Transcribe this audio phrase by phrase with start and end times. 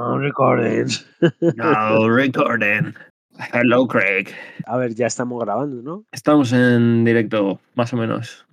[0.00, 0.86] No recording.
[1.56, 2.94] No recording.
[3.52, 4.28] Hello, Craig.
[4.66, 6.04] A ver, ya estamos grabando, ¿no?
[6.10, 8.46] Estamos en directo, más o menos.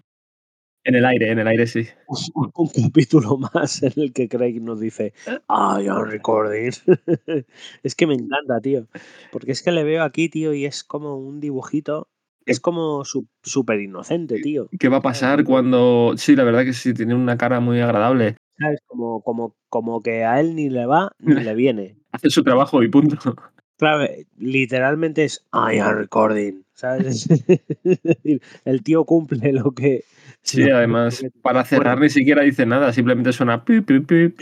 [0.84, 1.88] En el aire, en el aire sí.
[2.36, 6.72] Un, un capítulo más en el que Craig nos dice, I am recording.
[7.84, 8.88] es que me encanta, tío.
[9.32, 12.10] Porque es que le veo aquí, tío, y es como un dibujito.
[12.46, 14.70] Es como su- súper inocente, tío.
[14.80, 16.14] ¿Qué va a pasar cuando.?
[16.18, 18.36] Sí, la verdad que sí, tiene una cara muy agradable.
[18.60, 18.80] ¿Sabes?
[18.88, 21.98] Como, como, como que a él ni le va ni le viene.
[22.12, 23.36] Hace su trabajo y punto.
[23.78, 26.64] Claro, literalmente es I am recording.
[26.74, 27.30] ¿Sabes?
[27.30, 27.46] Es
[28.04, 30.04] decir, el tío cumple lo que.
[30.42, 33.66] Sí, lo además, para cerrar ni siquiera dice nada, simplemente suena.
[33.66, 34.34] pi, pi, pi.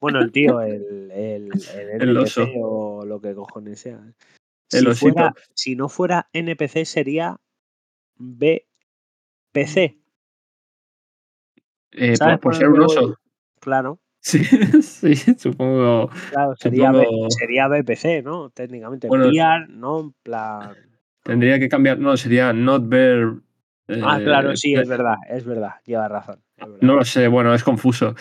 [0.00, 1.50] Bueno, el tío, el, el,
[2.00, 2.46] el oso.
[2.54, 4.00] o lo que cojones sea.
[4.70, 5.10] El Si,
[5.54, 7.40] si no fuera NPC sería
[8.16, 10.01] BPC.
[11.92, 13.16] Eh, ¿Sabes por, ser un oso.
[13.60, 14.38] Claro, Sí,
[14.82, 16.08] sí, supongo.
[16.30, 18.50] claro, sería, Supongo- sería BPC, ¿no?
[18.50, 19.08] Técnicamente.
[19.08, 20.00] Bueno, VR, ¿no?
[20.00, 20.76] En plan.
[21.24, 21.98] Tendría que cambiar.
[21.98, 23.34] No, sería not bear.
[23.88, 26.40] Ah, claro, eh, sí, es verdad, es verdad, llevas razón.
[26.80, 28.14] No lo sé, bueno, es confuso.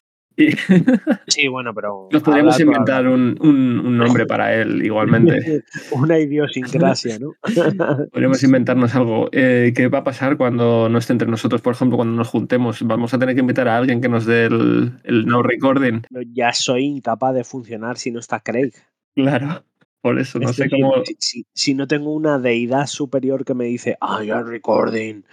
[1.27, 2.09] Sí, bueno, pero.
[2.11, 5.63] nos podríamos inventar un, un- un nombre para él, igualmente.
[5.91, 7.33] Una idiosincrasia, ¿no?
[8.11, 9.29] Podríamos inventarnos algo.
[9.31, 11.61] Eh, ¿Qué va a pasar cuando no esté entre nosotros?
[11.61, 14.45] Por ejemplo, cuando nos juntemos, vamos a tener que invitar a alguien que nos dé
[14.45, 16.02] el, el no recording.
[16.33, 18.71] Ya soy incapaz de funcionar si no está Craig.
[19.15, 19.63] Claro,
[20.02, 20.93] por eso, no Es sé cómo.
[21.05, 25.23] si, si- si no tengo una deidad superior que me dice, I am recording,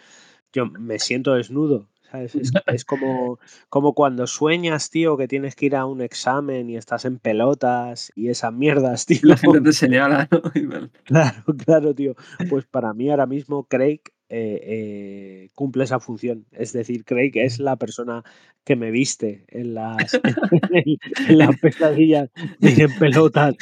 [0.52, 1.88] yo me siento desnudo.
[2.10, 2.34] ¿Sabes?
[2.34, 6.76] Es, es como, como cuando sueñas, tío, que tienes que ir a un examen y
[6.76, 9.20] estás en pelotas y esas mierdas, tío.
[9.22, 10.42] La gente te señala, ¿no?
[11.04, 12.14] Claro, claro, tío.
[12.48, 14.00] Pues para mí ahora mismo Craig
[14.30, 16.46] eh, eh, cumple esa función.
[16.52, 18.22] Es decir, Craig es la persona
[18.64, 20.20] que me viste en las,
[21.28, 23.54] en las pesadillas ir en pelotas.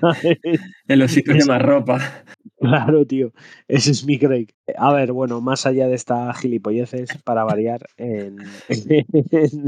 [0.88, 2.24] En los sitios de más ropa.
[2.58, 3.32] Claro, tío.
[3.68, 4.48] Ese es mi Craig.
[4.78, 8.36] A ver, bueno, más allá de estas gilipolleces, para variar, en,
[8.68, 9.06] en-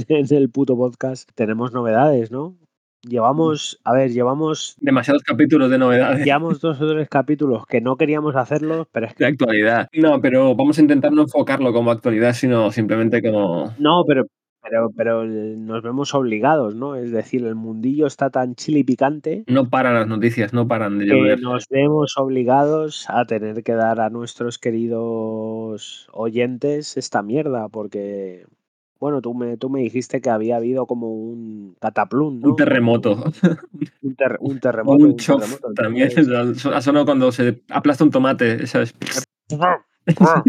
[0.09, 2.57] en el puto podcast tenemos novedades, ¿no?
[3.09, 6.25] Llevamos, a ver, llevamos, Demasiados capítulos de novedades.
[6.25, 9.89] llevamos dos o tres capítulos que no queríamos hacerlos, pero es que De actualidad.
[9.93, 13.73] No, pero vamos a intentar no enfocarlo como actualidad, sino simplemente como.
[13.79, 14.25] No, pero,
[14.63, 16.97] pero, pero eh, nos vemos obligados, ¿no?
[16.97, 21.05] Es decir, el mundillo está tan chili picante No paran las noticias, no paran de
[21.05, 21.41] que llover.
[21.41, 28.47] nos vemos obligados a tener que dar a nuestros queridos oyentes esta mierda, porque,
[28.99, 32.51] bueno, tú me, tú me dijiste que había habido como un cataplum, ¿no?
[32.51, 33.25] Un terremoto.
[34.03, 35.05] Un, ter- un O terremoto.
[35.05, 35.73] un un chof terremoto.
[35.75, 36.11] también.
[36.75, 38.95] Ha sonado cuando se aplasta un tomate, ¿sabes?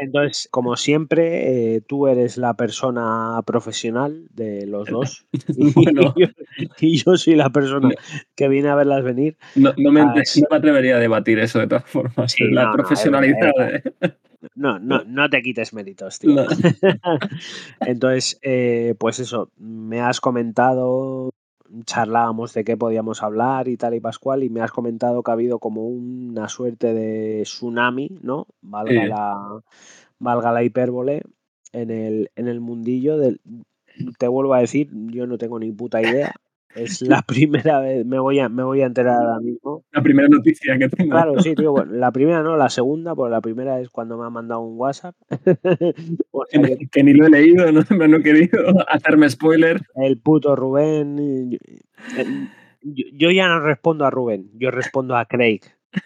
[0.00, 5.26] Entonces, como siempre, eh, tú eres la persona profesional de los dos.
[5.48, 6.14] Y, Bueno.
[6.16, 6.26] yo,
[6.80, 7.90] y yo soy la persona
[8.34, 9.36] que viene a verlas venir.
[9.56, 12.32] No, no me, Ah, no me atrevería a debatir eso de todas formas.
[12.32, 13.52] Sí, la no, profesionalidad.
[13.56, 14.14] verdad, de-
[14.54, 16.34] No, no, no te quites méritos, tío.
[16.34, 16.46] No.
[17.80, 21.30] Entonces, eh, pues eso, me has comentado,
[21.84, 25.34] charlábamos de qué podíamos hablar y tal y pascual, y me has comentado que ha
[25.34, 28.46] habido como una suerte de tsunami, ¿no?
[28.60, 29.60] Valga, la,
[30.18, 31.22] valga la hipérbole,
[31.72, 33.40] en el, en el mundillo del...
[34.18, 36.32] Te vuelvo a decir, yo no tengo ni puta idea.
[36.74, 39.84] Es la primera vez, me voy a, me voy a enterar ahora mismo.
[39.92, 41.10] La primera noticia que tengo.
[41.10, 41.72] Claro, sí, tío.
[41.72, 44.78] bueno, la primera no, la segunda, pues la primera es cuando me han mandado un
[44.78, 45.14] WhatsApp.
[46.30, 48.58] O Que, sea que que ni lo he leído, no, no he querido
[48.88, 49.80] hacerme spoiler.
[49.96, 51.58] el puto Rubén.
[52.82, 55.60] yo ya no respondo a Rubén, yo respondo a Craig.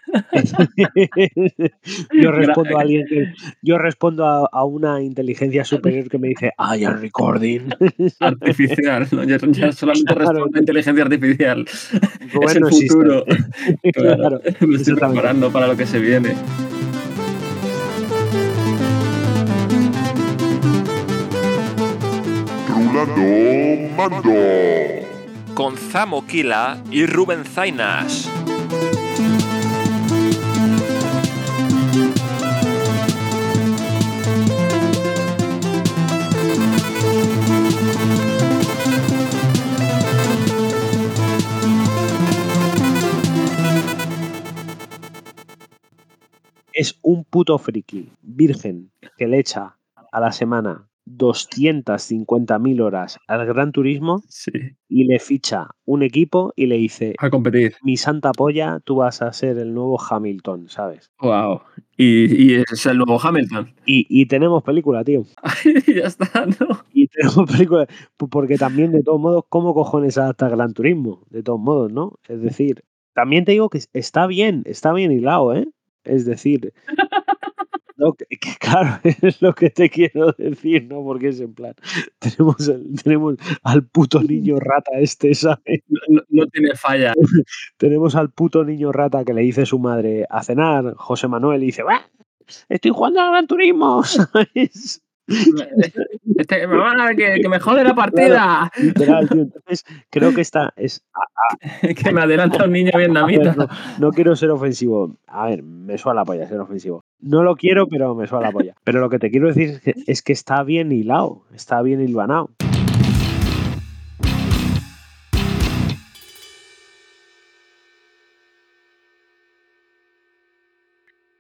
[2.13, 3.33] yo respondo a alguien que,
[3.63, 7.71] yo respondo a, a una inteligencia superior que me dice I am recording.
[8.21, 9.25] Artificial, ¿no?
[9.25, 10.33] ya, ya solamente Claro.
[10.33, 11.65] responde a inteligencia artificial.
[12.33, 13.25] Rubén es el futuro.
[13.93, 16.35] Claro, Claro, me estoy preparando para lo que se viene.
[22.69, 24.33] Rulando Mando.
[25.55, 28.29] con Zamo Kila y Rubén Zainas.
[46.75, 49.77] Es un puto friki, virgen, que le echa
[50.11, 54.53] a la semana 250.000 horas al Gran Turismo Sí.
[54.89, 57.75] y le ficha un equipo y le dice, A competir.
[57.83, 61.11] mi santa polla, tú vas a ser el nuevo Hamilton, ¿sabes?
[61.21, 61.61] Wow.
[61.97, 63.75] Y, es el nuevo Hamilton.
[63.85, 65.25] Y, y tenemos película, tío.
[65.87, 66.85] ya está, ¿no?
[66.93, 67.87] Y tenemos película,
[68.17, 71.25] porque también, de todos modos, ¿cómo cojones adapta Gran Turismo?
[71.31, 72.19] De todos modos, ¿no?
[72.29, 72.85] Es decir,
[73.15, 75.69] también te digo que está bien, está bien hilado, ¿eh?
[76.05, 76.73] Es decir,
[77.97, 81.03] no, que, que claro, es lo que te quiero decir, ¿no?
[81.03, 81.75] Porque es en plan,
[82.19, 85.83] tenemos, el- tenemos al puto niño rata este, ¿sabes?
[85.89, 87.15] No, no- no tiene falla.
[87.77, 91.67] Tenemos al puto niño rata que le dice su madre a cenar, José Manuel, y
[91.67, 92.03] dice, "¡Bah!
[92.69, 95.03] Estoy jugando al Gran Turismo, ¿sabes?
[96.35, 96.67] Este,
[97.17, 98.71] que, que me jode la partida.
[98.81, 99.43] Literal, tío.
[99.43, 101.05] Entonces, creo que esta es
[102.03, 103.55] que me adelanta un niño vietnamita.
[103.55, 105.17] no, no quiero ser ofensivo.
[105.27, 107.05] A ver, me suena la polla ser ofensivo.
[107.21, 108.75] No lo quiero, pero me suena la polla.
[108.83, 112.01] Pero lo que te quiero decir es que, es que está bien hilado, está bien
[112.01, 112.51] hilvanado.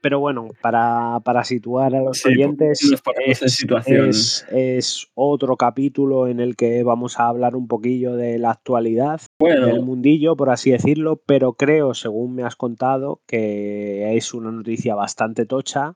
[0.02, 2.80] Pero bueno, para, para situar a los Sí, oyentes,
[3.24, 4.08] es, situación.
[4.08, 9.20] es- es otro capítulo en el que vamos a hablar un poquillo de la actualidad
[9.66, 14.96] del mundillo, por así decirlo, pero creo, según me has contado, que es una noticia
[14.96, 15.94] bastante tocha,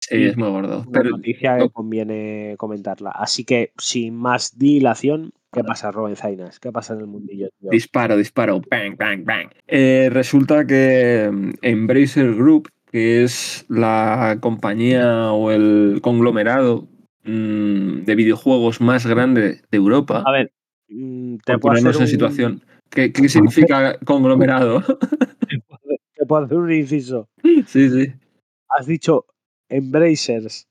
[0.00, 0.84] sí, es muy gordo.
[0.88, 3.10] una Pero noticia no- que conviene comentarla.
[3.10, 6.58] Así que, sin más dilación, ¿qué pasa, Rubén Zainas?
[6.58, 7.50] ¿Qué pasa en el mundillo?
[7.60, 7.70] tío?
[7.70, 9.50] Disparo, disparo, bang, bang, bang.
[9.66, 16.88] Eh, resulta que mm, Embracer Group, que es la compañía o el conglomerado
[17.24, 20.52] mm, de videojuegos más grande de Europa, A ver,
[20.88, 22.64] mm, te ponernos hacer en un, situación.
[22.90, 24.82] ¿Qué, qué significa conglomerado?
[26.14, 27.28] te puedo hacer un inciso.
[27.66, 28.12] sí, sí.
[28.78, 29.26] Has dicho
[29.68, 30.68] Embracers.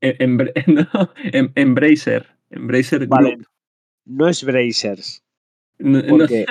[0.00, 2.26] Em- embra- no, em- Embracer.
[2.50, 3.10] Embracer Group.
[3.10, 3.38] Vale,
[4.06, 5.22] no es Bracers,
[5.78, 6.44] No- no- porque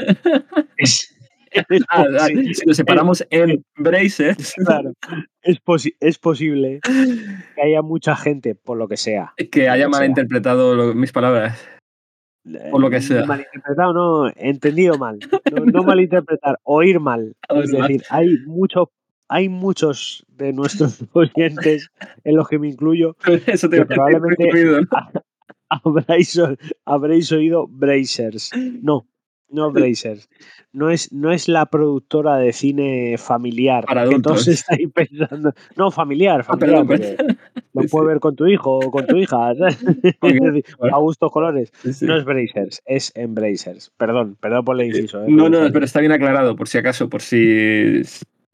[0.77, 1.18] es, es
[1.89, 4.93] Ah, si lo separamos en Bracers, claro,
[5.41, 10.75] es, posi- es posible que haya mucha gente, por lo que sea, que haya malinterpretado
[10.75, 11.59] lo- mis palabras.
[12.71, 13.21] Por lo que sea.
[13.21, 15.19] Eh, Malinterpretado, no, entendido mal.
[15.51, 17.35] No, no malinterpretar, oír mal.
[17.49, 17.81] Es mal.
[17.87, 18.87] decir, hay muchos,
[19.27, 21.89] hay muchos de nuestros oyentes,
[22.23, 24.87] en los que me incluyo, Eso te Que probablemente- incluido, ¿no?
[25.69, 26.55] habréis, o-
[26.85, 28.49] habréis oído Brazers.
[28.81, 29.05] No,
[29.51, 30.29] no Brazers.
[30.71, 35.53] No es, no es la productora de cine familiar Para que todos estáis pensando.
[35.75, 37.37] No, familiar, Ah, familiar, perdón, perdón.
[37.73, 38.07] lo puedes sí.
[38.07, 39.49] ver con tu hijo o con tu hija.
[40.91, 41.71] a gustos colores.
[41.81, 42.05] Sí, sí.
[42.05, 43.91] No es Brazers, es Embracers.
[43.97, 45.23] Perdón, perdón por el inciso.
[45.23, 48.01] eh, No, Rubén no, pero está bien aclarado, por si acaso, por si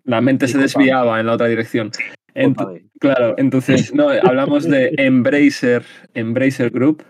[0.04, 1.92] la mente se desviaba en la otra dirección.
[2.34, 5.84] Ent- claro, entonces, no, hablamos de Embracer,
[6.14, 7.04] Embracer Group,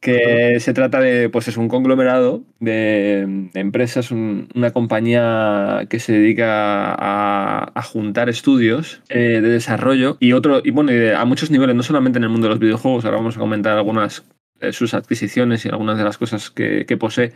[0.00, 5.98] que se trata de, pues es un conglomerado de, de empresas, un- una compañía que
[6.00, 11.50] se dedica a, a juntar estudios eh, de desarrollo y otro, y bueno, a muchos
[11.50, 14.24] niveles, no solamente en el mundo de los videojuegos, ahora vamos a comentar algunas
[14.58, 17.32] de sus adquisiciones y algunas de las cosas que, que posee.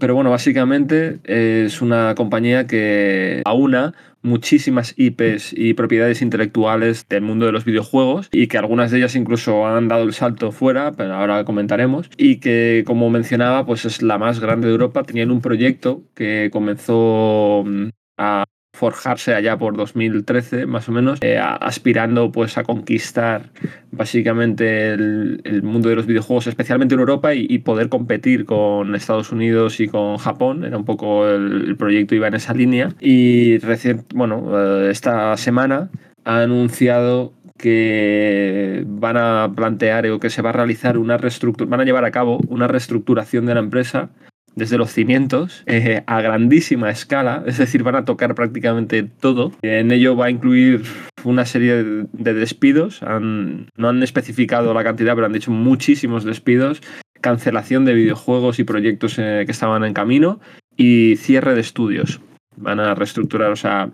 [0.00, 3.94] Pero bueno, básicamente es una compañía que aúna
[4.24, 9.14] muchísimas IPs y propiedades intelectuales del mundo de los videojuegos y que algunas de ellas
[9.14, 14.02] incluso han dado el salto fuera, pero ahora comentaremos, y que como mencionaba, pues es
[14.02, 15.04] la más grande de Europa.
[15.04, 17.88] Tenían un proyecto que comenzó mm,
[18.18, 18.44] a
[18.74, 23.50] forjarse allá por 2013 más o menos, eh, aspirando pues a conquistar
[23.92, 29.78] básicamente el, mundo de los videojuegos, especialmente en Europa, y, poder competir con Estados Unidos
[29.78, 30.64] y con Japón.
[30.64, 32.88] Era un poco el, el proyecto iba en esa línea.
[33.00, 35.88] Y recién, bueno, eh, esta semana
[36.24, 41.80] ha anunciado que van a plantear o que se va a realizar una reestructuración, van
[41.80, 44.10] a llevar a cabo una reestructuración de la empresa
[44.56, 49.52] desde los cimientos eh, a grandísima escala, es decir, van a tocar prácticamente todo.
[49.62, 50.82] En ello va a incluir
[51.24, 56.24] una serie de, de despidos, han- no han especificado la cantidad, pero han dicho muchísimos
[56.24, 56.82] despidos,
[57.20, 60.40] cancelación de videojuegos y proyectos eh, que estaban en camino
[60.76, 62.20] y cierre de estudios.
[62.56, 63.90] Van a reestructurar, o sea,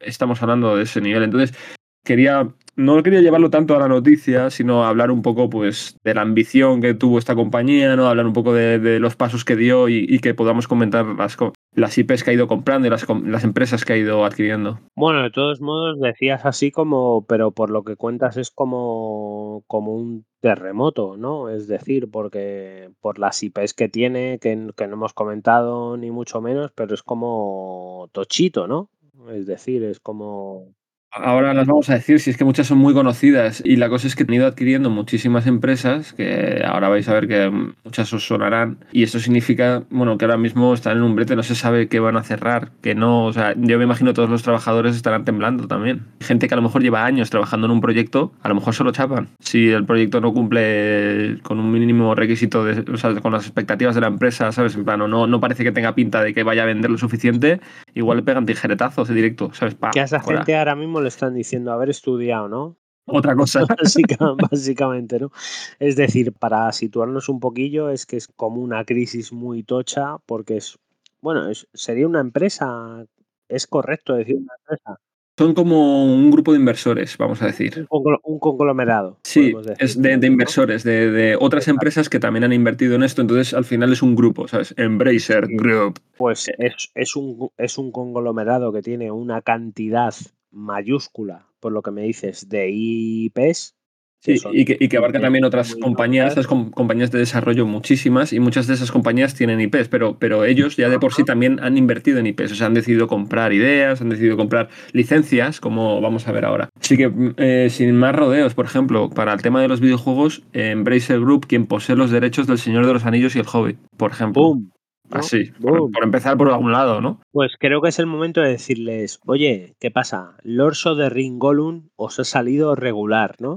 [0.00, 1.22] estamos hablando de ese nivel.
[1.22, 1.56] Entonces,
[2.04, 6.22] quería no quería llevarlo tanto a la noticia, sino hablar un poco pues de la
[6.22, 8.06] ambición que tuvo esta compañía, ¿no?
[8.06, 11.36] Hablar un poco de, los pasos que dio y, y, que podamos comentar las,
[11.74, 14.80] las IPs que ha ido comprando y las, las, empresas que ha ido adquiriendo.
[14.96, 19.94] Bueno, de todos modos decías así como, pero por lo que cuentas es como, como
[19.94, 21.48] un terremoto, ¿no?
[21.48, 26.40] Es decir, porque por las IPs que tiene, que, que no hemos comentado ni mucho
[26.40, 28.90] menos, pero es como tochito, ¿no?
[29.30, 30.74] Es decir, es como...
[31.16, 34.08] Ahora las vamos a decir, si es que muchas son muy conocidas y la cosa
[34.08, 37.50] es que han ido adquiriendo muchísimas empresas que ahora vais a ver que
[37.84, 41.44] muchas os sonarán y eso significa, bueno, que ahora mismo están en un brete, no
[41.44, 44.42] se sabe qué van a cerrar, que no, o sea, yo me imagino todos los
[44.42, 46.02] trabajadores estarán temblando también.
[46.20, 48.82] Gente que a lo mejor lleva años trabajando en un proyecto, a lo mejor se
[48.82, 49.28] lo chapan.
[49.38, 53.94] Si el proyecto no cumple con un mínimo requisito, de, o sea, con las expectativas
[53.94, 54.74] de la empresa, ¿sabes?
[54.74, 57.60] En plan, no, no parece que tenga pinta de que vaya a vender lo suficiente,
[57.94, 59.76] igual le pegan tijeretazos de directo, ¿sabes?
[59.76, 60.40] Pa, Que a esa fuera.
[60.40, 62.76] gente ahora mismo le están diciendo haber estudiado, ¿no?
[63.06, 63.64] Otra cosa.
[63.64, 65.30] Básica- básicamente, ¿no?
[65.78, 70.56] Es decir, para situarnos un poquillo, es que es como una crisis muy tocha, porque
[70.56, 70.78] es,
[71.20, 73.04] bueno, es- sería una empresa,
[73.48, 74.98] es correcto decir una empresa,
[75.36, 77.86] Son como un grupo de inversores, vamos a decir.
[77.90, 79.18] un conglomerado.
[79.24, 80.26] Sí, decir, es de, de ¿no?
[80.26, 84.00] inversores, de, de otras empresas que también han invertido en esto, entonces al final es
[84.00, 84.72] un grupo, ¿sabes?
[84.78, 85.56] Embracer Sí.
[85.56, 85.98] Group.
[86.16, 86.54] Pues Eh.
[86.58, 90.14] es, es, un, es un conglomerado que tiene una cantidad
[90.54, 93.74] mayúscula, por lo que me dices, de IPs.
[94.20, 98.32] Sí, y que, y que abarca también otras compañías, esas com- compañías de desarrollo muchísimas,
[98.32, 101.60] y muchas de esas compañías tienen IPs, pero, pero ellos ya de por sí también
[101.62, 106.00] han invertido en IPs, o sea, han decidido comprar ideas, han decidido comprar licencias, como
[106.00, 106.70] vamos a ver ahora.
[106.80, 110.42] Así que, mm, eh, sin más rodeos, por ejemplo, para el tema de los videojuegos,
[110.54, 114.12] Embracer Group, quien posee los derechos del Señor de los Anillos y el Hobbit, por
[114.12, 114.40] ejemplo.
[114.42, 114.70] ¡Boom!
[115.10, 115.18] ¿No?
[115.18, 117.20] Así, por, empezar por algún lado, ¿no?
[117.32, 120.36] Pues creo que es el momento de decirles, oye, ¿qué pasa?
[120.42, 123.56] Lorso de Ring Gollum os ha salido regular, ¿no?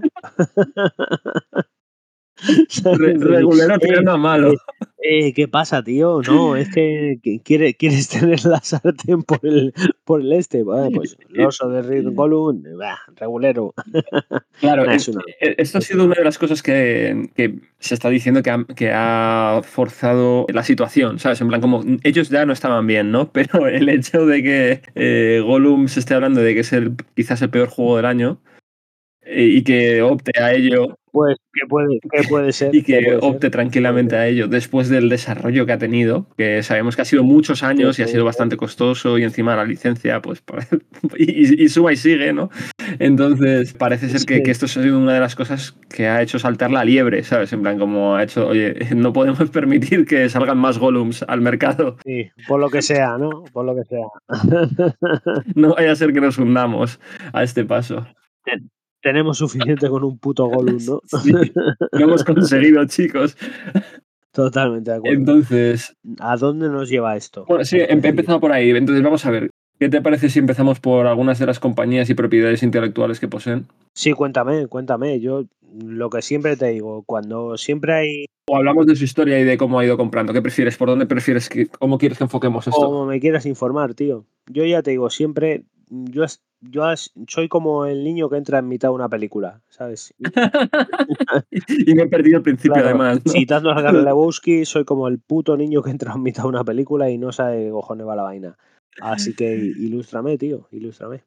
[2.83, 4.53] Regulero eh, tirando a malo.
[4.99, 6.21] Eh, ¿Qué pasa, tío?
[6.27, 9.73] No, es que que quiere, quieres tener la sartén por el,
[10.03, 10.63] por el este.
[10.63, 13.73] Bueno, pues Lorso de Ring Gollum, bah, regulero.
[14.59, 17.93] Claro, eh, es una- eh, esto ha sido una de las cosas que, que se
[17.93, 21.39] está diciendo que ha, que ha forzado la situación, ¿sabes?
[21.41, 23.31] En plan, como ellos ya no estaban bien, ¿no?
[23.31, 27.39] Pero el hecho de que eh, Gollum se esté hablando de que es el, quizás
[27.43, 28.41] el peor juego del año
[29.21, 32.75] eh, y que opte a ello Pues, ¿qué puede, qué puede ser?
[32.75, 33.19] y ¿Qué que ser?
[33.23, 37.23] opte tranquilamente a ello después del desarrollo que ha tenido, que sabemos que ha sido
[37.23, 40.43] muchos años y ha sido bastante costoso y encima la licencia, pues,
[41.17, 42.51] y, y suma y sigue, ¿no?
[42.99, 46.37] Entonces, parece ser que, que esto ha sido una de las cosas que ha hecho
[46.37, 47.51] saltar la liebre, ¿sabes?
[47.51, 51.97] En plan, como ha hecho, oye, no podemos permitir que salgan más Gollums al mercado,
[52.05, 53.43] Sí, por lo que sea, ¿no?
[53.51, 54.05] Por lo que sea.
[55.55, 56.99] no vaya a ser que nos hundamos
[57.33, 58.05] a este paso.
[59.01, 61.01] Tenemos suficiente con un puto Gollum, ¿no?
[61.23, 63.37] Sí, lo hemos conseguido, chicos.
[64.31, 65.17] Totalmente de acuerdo.
[65.17, 67.45] Entonces, ¿A dónde nos lleva esto?
[67.47, 68.69] Bueno, sí, he empezado por ahí.
[68.69, 69.49] Entonces vamos a ver.
[69.79, 73.67] ¿Qué te parece si empezamos por algunas de las compañías y propiedades intelectuales que poseen?
[73.93, 75.19] Sí, cuéntame, cuéntame.
[75.19, 75.45] Yo
[75.85, 79.57] lo que siempre te digo, cuando siempre hay, O hablamos de su historia y de
[79.57, 80.33] cómo ha ido comprando.
[80.33, 80.77] ¿Qué prefieres?
[80.77, 82.79] ¿Por dónde prefieres que, cómo quieres que enfoquemos esto?
[82.79, 84.25] como me quieras informar, tío.
[84.47, 86.25] Yo ya te digo, siempre, yo,
[86.61, 86.83] yo
[87.27, 90.13] soy como el niño que entra en mitad de una película, ¿sabes?
[91.85, 93.21] Y- me he perdido el principio claro, además.
[93.25, 93.31] ¿no?
[93.31, 96.63] Citando a Gary Lebowski, soy como el puto niño que entra en mitad de una
[96.63, 98.57] película y no sabe qué cojones va la vaina.
[99.01, 101.23] Así que ilústrame, tío, ilústrame.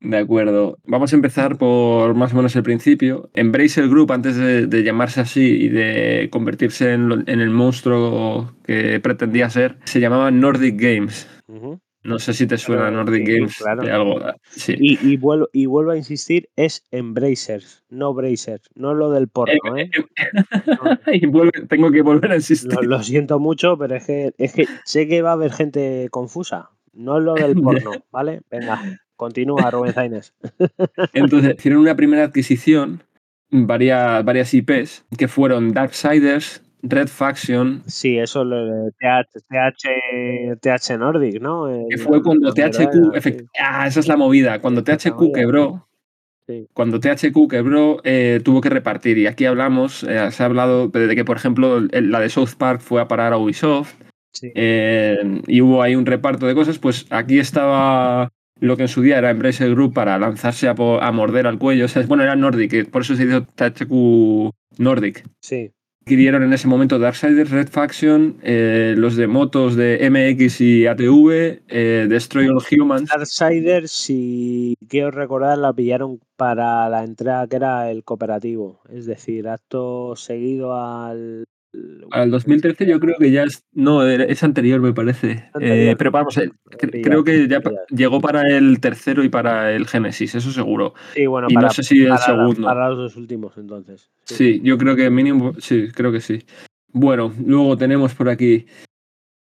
[0.00, 0.78] De acuerdo.
[0.84, 3.30] Vamos a empezar por más o menos el principio.
[3.34, 8.52] Embracer Group, antes de, de llamarse así y de convertirse en, lo- en el monstruo
[8.64, 11.26] que pretendía ser, se llamaba Nordic Games.
[11.46, 11.78] Ujú.
[12.04, 13.82] No sé si te suena Claro, Nordic sí, Games claro.
[13.82, 14.20] de algo.
[14.50, 14.74] Sí.
[14.78, 19.76] Y, y, vuelvo, y vuelvo a insistir, es Embracers, no Bracers, no lo del porno,
[19.76, 19.90] ¿eh?
[21.12, 22.72] y vuelve- tengo que volver a insistir.
[22.74, 26.08] Lo, lo siento mucho, pero es que, es que sé que va a haber gente
[26.10, 26.70] confusa.
[26.92, 28.42] No es lo del porno, ¿vale?
[28.50, 28.80] Venga,
[29.16, 30.34] continúa, Rubén Zaines.
[31.14, 33.02] Entonces, hicieron una primera adquisición,
[33.50, 41.40] varias, varias IPs, que fueron Darksiders, Red Faction, Sí, eso de TH, TH, TH Nordic,
[41.40, 41.66] ¿no?
[41.88, 45.88] que fue cuando THQ, efect- ah, esa es la movida, cuando es THQ quebró,
[46.46, 46.68] Sí.
[46.74, 49.16] cuando THQ quebró, eh, tuvo que repartir.
[49.16, 52.80] Y aquí hablamos, eh, se ha hablado de que, por ejemplo, la de South Park
[52.80, 53.94] fue a parar a Ubisoft,
[54.32, 54.52] Sí.
[54.54, 59.00] eh, y hubo ahí un reparto de cosas, pues aquí estaba lo que en su
[59.00, 61.86] día era Embracer Group para lanzarse a, a morder al cuello.
[61.86, 65.24] O sea, bueno, era Nordic, por eso se hizo THQ Nordic.
[65.40, 65.70] sí.
[66.04, 71.62] Adquirieron en ese momento Darksiders, Red Faction, eh, los de motos de MX y ATV,
[71.66, 73.08] eh, Destroy All Humans.
[73.08, 78.82] Darksiders, si quiero recordar, la pillaron para la entrada que era el cooperativo.
[78.90, 81.46] Es decir, acto seguido al.
[82.10, 83.64] Al 2013 yo creo que ya es...
[83.72, 85.50] No, es anterior me parece.
[85.54, 85.92] Anterior.
[85.92, 89.72] Eh, pero vamos, eh, cre- creo que ya pa- llegó para el tercero y para
[89.72, 90.94] el Genesis, eso seguro.
[91.14, 92.62] Sí, bueno, Y no para, sé si el segundo.
[92.66, 94.10] para los dos últimos, entonces.
[94.24, 96.44] Sí, yo creo que mínimo, sí, creo que sí.
[96.92, 98.66] Bueno, luego tenemos por aquí,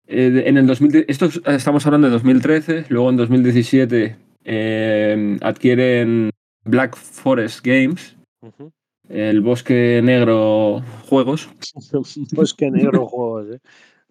[0.07, 4.15] eh, en el 2000, esto es- estamos hablando de 2013, luego en 2017
[4.45, 6.29] eh, adquieren
[6.65, 8.71] Black Forest Games, Ujú.
[9.13, 11.49] El Bosque Negro Juegos.
[12.35, 13.59] Pues que negro juegos, ¿eh?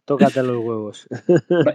[0.04, 1.06] Tócate los huevos.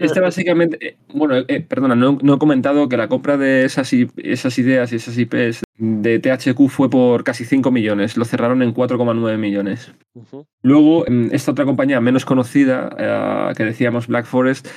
[0.01, 3.93] Este básicamente, eh, bueno, eh, perdona, no, no he comentado que la compra de esas,
[3.93, 9.38] ideas y esas IPs de THQ fue por casi 5 millones, lo cerraron en 4,9
[9.38, 9.93] millones.
[10.13, 10.46] Ujú.
[10.62, 14.67] Luego, em, esta otra compañía menos conocida, eh, que decíamos Black Forest,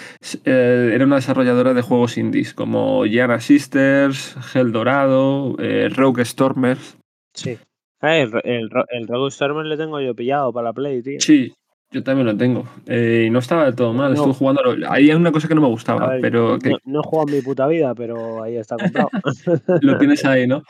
[0.45, 6.97] eh, era una desarrolladora de juegos indies, como Gianna Sisters, Hell Dorado, eh, Rogue Stormers.
[7.35, 7.59] Sí.
[8.00, 11.21] Ah, el, el, el Rogue Stormer le tengo yo pillado para la Play, tío.
[11.21, 11.52] Sí,
[11.90, 12.64] yo también lo tengo.
[12.87, 14.16] Eh, y no estaba del todo mal, No.
[14.16, 14.62] estuve jugando.
[14.88, 17.28] Ahí hay una cosa que no me gustaba, ver, pero que no, no he jugado
[17.28, 19.11] en mi puta vida, pero ahí está comprado.
[19.83, 20.62] lo tienes ahí, ¿no?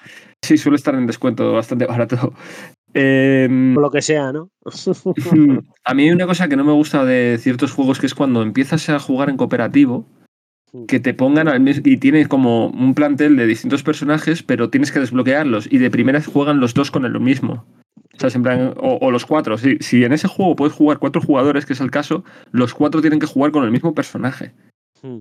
[0.43, 2.33] Sí, suele estar en descuento bastante barato.
[2.95, 4.51] Em, Por lo que sea, ¿no?
[5.85, 8.43] a mí hay una cosa que no me gusta de ciertos juegos que es cuando
[8.43, 10.07] empiezas a jugar en cooperativo,
[10.87, 14.93] que te pongan al mismo y tienes como un plantel de distintos personajes, pero tienes
[14.93, 17.65] que desbloquearlos y de primeras juegan los dos con el mismo.
[18.15, 19.57] O, sea, en plan, o, los cuatro.
[19.57, 23.01] Si, si en ese juego puedes jugar cuatro jugadores, que es el caso, los cuatro
[23.01, 24.53] tienen que jugar con el mismo personaje.
[25.03, 25.21] Hmm.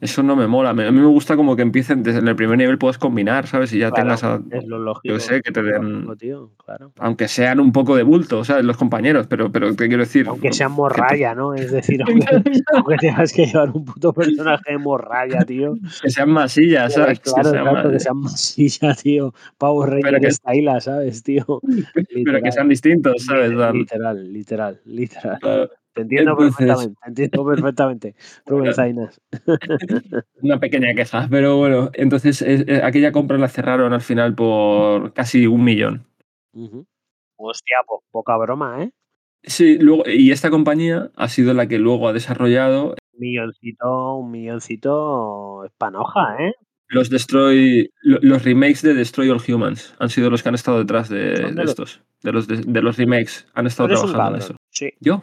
[0.00, 0.70] Eso no me mola.
[0.70, 3.72] A mí me gusta como que empiecen desde el primer nivel puedas combinar, ¿sabes?
[3.72, 5.14] Y ya Claro, tengas a- Es lo lógico.
[5.14, 6.92] yo sé que te den- lógico, tío, claro.
[6.98, 8.64] aunque sean un poco de bulto, ¿sabes?
[8.64, 10.28] Los compañeros, pero, pero te quiero decir.
[10.28, 11.54] Aunque sean que morralla, ¿no?
[11.54, 12.42] Es decir, aunque,
[12.74, 15.74] aunque tengas que llevar un puto personaje de morralla, tío.
[16.02, 17.18] que sean masillas, ¿sabes?
[17.20, 19.34] Que Claro, sean exacto, que sean masilla, tío.
[19.58, 21.44] Power Ranger que- Styla, ¿sabes, tío?
[22.24, 23.50] pero que sean distintos, ¿sabes?
[23.50, 25.38] Literal, literal, literal.
[25.40, 25.70] Claro.
[25.98, 28.14] Te entiendo Entonces- perfectamente, te entiendo perfectamente.
[28.46, 28.72] Rubén.
[28.74, 29.20] Zainas.
[30.42, 35.12] Una pequeña queja, pero bueno, entonces eh, eh, aquella compra la cerraron al final por
[35.12, 36.06] casi un millón.
[36.52, 36.86] Ujú.
[37.36, 38.90] Hostia, po- poca broma, ¿eh?
[39.42, 44.30] Sí, luego, y esta compañía ha sido la que luego ha desarrollado Un milloncito, un
[44.30, 46.52] milloncito es panoja, ¿eh?
[46.90, 49.94] los Destroy, lo- los remakes de Destroy All Humans.
[49.98, 53.46] Han sido los que han estado detrás de, estos, de los, de, de los remakes.
[53.54, 54.54] Han estado trabajando en eso.
[54.70, 55.22] Sí, ¿Yo?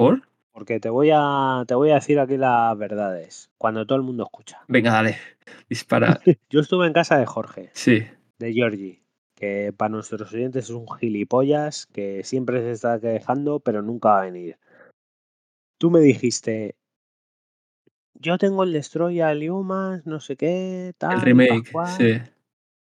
[0.00, 0.22] ¿Por?
[0.52, 4.24] porque te voy a te voy a decir aquí las verdades, cuando todo el mundo
[4.24, 4.60] escucha.
[4.66, 5.16] Venga, dale,
[5.68, 6.18] dispara.
[6.48, 8.04] Yo estuve en casa de Jorge, Sí,
[8.38, 9.02] de Georgie,
[9.34, 14.22] que para nuestros oyentes es un gilipollas que siempre se está quejando, pero nunca va
[14.22, 14.58] a venir.
[15.78, 16.76] Tú me dijiste,
[18.14, 21.12] yo tengo el Destroy Humans, no sé qué, tal.
[21.12, 21.96] el remake, pascual".
[21.98, 22.32] sí.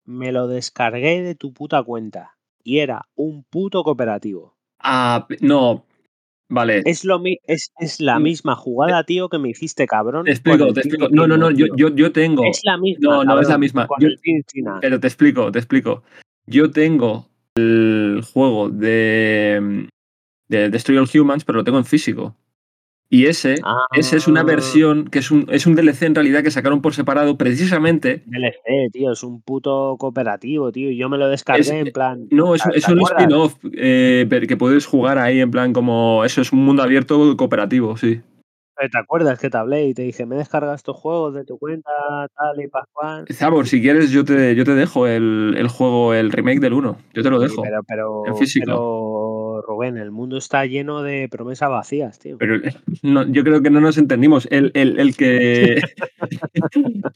[0.06, 4.56] Me lo descargué de tu puta cuenta y era un puto cooperativo.
[4.80, 5.86] Ah, no,
[6.54, 6.84] vale.
[6.86, 10.26] Es, lo mi- es, es la Mm, misma jugada, tío, que me hiciste, cabrón.
[10.26, 11.10] Te explico, te explico.
[11.10, 12.44] No, no, no, yo, yo, yo tengo.
[12.46, 13.18] Es la misma.
[13.18, 13.88] No, no es la misma.
[14.00, 14.10] Yo-.
[14.82, 16.04] Pero te explico, te explico.
[16.46, 19.88] Yo tengo el juego de,
[20.48, 22.36] de Destroy All Humans, pero lo tengo en físico.
[23.16, 23.58] Y ese,
[23.96, 24.44] ese es una Ah.
[24.44, 28.24] versión que es un, es un DLC en realidad que sacaron por separado precisamente.
[28.26, 30.90] DLC, tío, es un puto cooperativo, tío.
[30.90, 32.28] Y yo me lo descargué Es- en plan.
[32.32, 36.26] No, es, ¿te es un spin-off eh, que puedes jugar ahí en plan como.
[36.26, 38.20] Eso es un mundo abierto cooperativo, sí.
[38.76, 41.60] Pero ¿Te acuerdas que te hablé y te dije, me descargas estos juegos de tu
[41.60, 41.92] cuenta,
[42.36, 43.26] tal y pascual?
[43.32, 46.98] Zabor, si quieres, yo te, yo te dejo el, el juego, el remake del 1.
[47.14, 47.62] Yo te lo Sí, dejo.
[47.62, 48.66] pero, pero, en físico.
[48.66, 52.38] pero, Rubén, el mundo está lleno de promesas vacías, tío.
[52.38, 52.58] Pero
[53.04, 54.48] no, yo creo que no nos entendimos.
[54.52, 55.82] El, el, el que.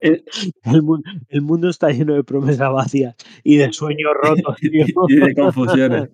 [0.00, 0.24] el-
[0.64, 4.84] El, mu- el mundo está lleno de promesas vacías y de sueños rotos, tío.
[5.08, 6.10] y de confusiones.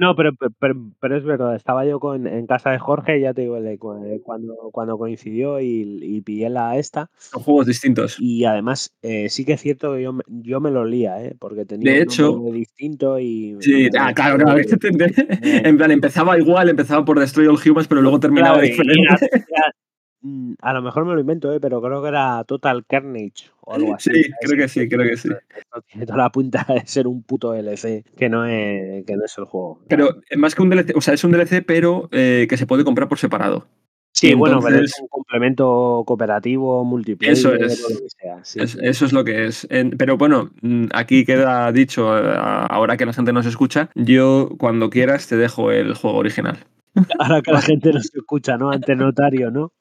[0.00, 0.30] No, pero,
[0.98, 4.54] pero, es verdad, estaba yo con, en casa de Jorge, ya te digo, eh, cuando,
[4.72, 7.10] cuando coincidió y, y pillé la esta.
[7.18, 8.16] Son juegos distintos.
[8.18, 11.36] Y además, eh, sí que es cierto que yo, me- yo me lo lía, ¿eh?
[11.38, 13.56] porque tenía De un hecho- distinto y...
[13.60, 14.58] Sí, ah, claro, claro.
[14.58, 14.64] y-
[15.68, 19.28] En plan, empezaba igual, empezaba por Destroy All Humans, pero luego terminaba Claro, diferente.
[20.60, 21.60] A lo mejor me lo invento, ¿eh?
[21.60, 24.10] pero creo que era Total Carnage o algo así.
[24.12, 25.28] Sí, creo que sí, creo que sí.
[25.56, 29.24] Esto tiene toda la punta de ser un puto DLC, que no es, que no
[29.24, 29.80] es el juego.
[29.88, 32.84] Pero más que un DLC, o sea, es un DLC, pero eh, que se puede
[32.84, 33.66] comprar por separado.
[34.12, 37.80] Sí, bueno, pero es un complemento cooperativo, multiplayer, Eso es.
[37.80, 38.44] lo que sea.
[38.44, 38.58] sí.
[38.60, 39.66] Es- eso es lo que es.
[39.70, 44.50] En- pero bueno, mm, aquí queda dicho, eh, ahora que la gente nos escucha, yo
[44.58, 46.58] cuando quieras te dejo el juego original.
[47.18, 48.70] Ahora que la gente nos escucha, ¿no?
[48.70, 49.72] Ante notario, ¿no?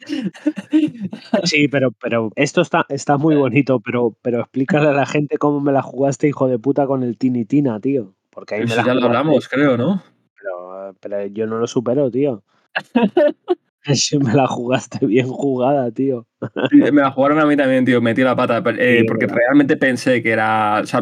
[1.43, 5.59] Sí, pero, pero esto está, está muy bonito, pero, pero explícale a la gente cómo
[5.59, 8.15] me la jugaste, hijo de puta, con el Tini Tina, tío.
[8.29, 10.03] Porque ahí me la ya lo hablamos, creo, ¿no?
[10.39, 12.43] Pero, pero yo no lo supero, tío.
[13.93, 16.27] Sí, me la jugaste bien jugada, tío.
[16.69, 18.01] Sí, Me la jugaron a mí también, tío.
[18.01, 18.61] Metí la pata.
[18.77, 20.81] eh, porque realmente pensé que era.
[20.81, 21.01] o sea,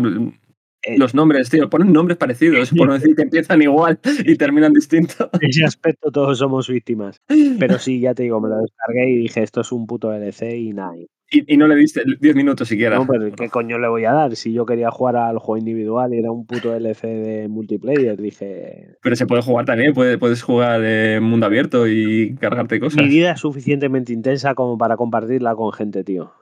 [0.97, 1.69] los nombres, tío.
[1.69, 2.71] Ponen nombres parecidos.
[2.77, 5.29] Por no decir que empiezan igual y terminan distinto.
[5.41, 7.21] En ese aspecto todos somos víctimas.
[7.59, 10.55] Pero sí, ya te digo, me lo descargué y dije, esto es un puto DLC
[10.55, 10.93] y nada.
[11.29, 12.95] y no le diste 10 minutos siquiera.
[12.97, 14.35] No, pero ¿qué coño le voy a dar?
[14.37, 18.95] Si yo quería jugar al juego individual y era un puto LC de multiplayer, dije.
[19.01, 23.03] Pero se puede jugar también, puede- puedes jugar en mundo abierto y cargarte cosas.
[23.03, 26.31] Mi vida es suficientemente intensa como para compartirla con gente, tío.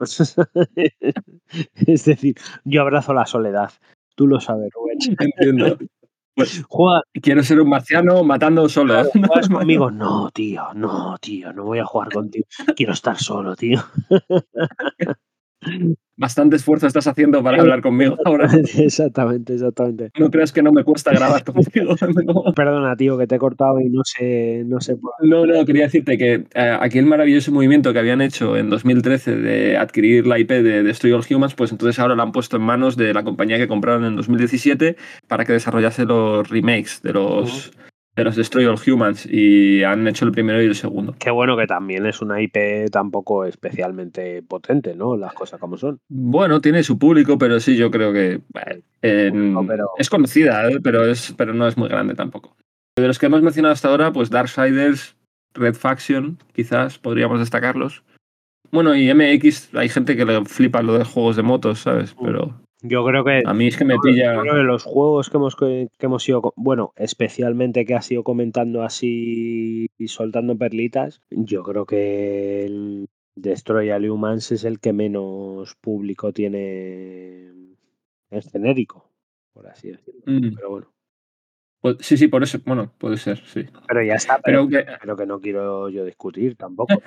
[1.86, 3.70] es decir, yo abrazo la soledad.
[4.16, 4.98] Tú lo sabes, Rubén.
[5.20, 5.78] Entiendo.
[6.34, 8.92] Pues Juega, quiero ser un marciano matando solo.
[8.94, 9.90] claro, ¿juegas conmigo?
[9.90, 12.46] No, tío, no, tío, no voy a jugar contigo.
[12.76, 13.82] Quiero estar solo, tío.
[16.18, 18.48] Bastante esfuerzo estás haciendo para hablar conmigo ahora.
[18.78, 20.10] exactamente, exactamente.
[20.18, 21.94] No creas que no me cuesta grabar contigo.
[22.24, 22.54] No.
[22.54, 25.84] Perdona, tío, que te he cortado y no sé, no sé por No, no, quería
[25.84, 30.50] decirte que eh, aquel maravilloso movimiento que habían hecho en 2013 de adquirir la IP
[30.52, 33.58] de Destroy All Humans, pues entonces ahora la han puesto en manos de la compañía
[33.58, 34.96] que compraron en 2017
[35.28, 37.72] para que desarrollase los remakes de los,
[38.16, 41.14] de los Destroy All Humans y han hecho el primero y el segundo.
[41.18, 45.16] Qué bueno que también es una IP tampoco especialmente potente, ¿no?
[45.16, 45.98] Las cosas como son.
[46.08, 50.80] Bueno, tiene su público, pero sí, yo creo que bueno, pero- es conocida, ¿eh?
[50.82, 52.56] pero, es, pero no es muy grande tampoco.
[52.98, 55.14] De los que hemos mencionado hasta ahora, pues Darksiders,
[55.52, 58.02] Red Faction, quizás podríamos destacarlos.
[58.70, 62.16] Bueno, y MX, hay gente que le flipa lo de juegos de motos, ¿sabes?
[62.18, 62.24] Mm.
[62.24, 64.38] Pero Yo creo que a mí es que me pilla.
[64.40, 68.82] creo que los juegos que hemos que hemos ido, bueno, especialmente que has ido comentando
[68.82, 75.74] así y soltando perlitas, yo creo que el Destroy All Humans es el que menos
[75.76, 77.48] público tiene
[78.30, 79.10] en genérico,
[79.52, 80.22] por así decirlo.
[80.26, 80.95] Mm, Pero bueno,
[81.80, 82.58] pues sí, sí, por eso.
[82.64, 83.66] Bueno, puede ser, sí.
[83.86, 86.94] pero ya está, pero, Pero que, pero que no quiero yo discutir tampoco.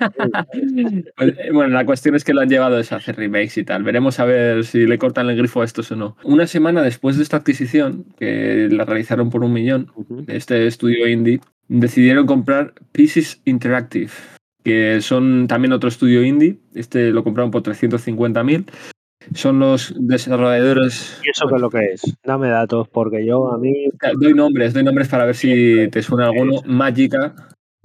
[1.16, 3.82] Pues, eh, bueno, la cuestión es que lo han llevado a hacer remakes y tal.
[3.82, 6.16] Veremos a ver si le cortan el grifo a estos o no.
[6.24, 11.06] Una semana después de esta adquisición, que la realizaron por un millón, de este estudio
[11.08, 14.10] indie, decidieron comprar Pieces Interactive,
[14.64, 16.58] que son también otro estudio indie.
[16.74, 18.66] Este lo compraron por 350.000.
[19.34, 21.20] Son los desarrolladores.
[21.24, 22.02] ¿Y eso qué es lo que es?
[22.24, 23.72] Dame datos, porque yo a mí
[24.18, 26.60] Doy nombres, doy nombres para ver si te suena alguno.
[26.66, 27.34] Magica.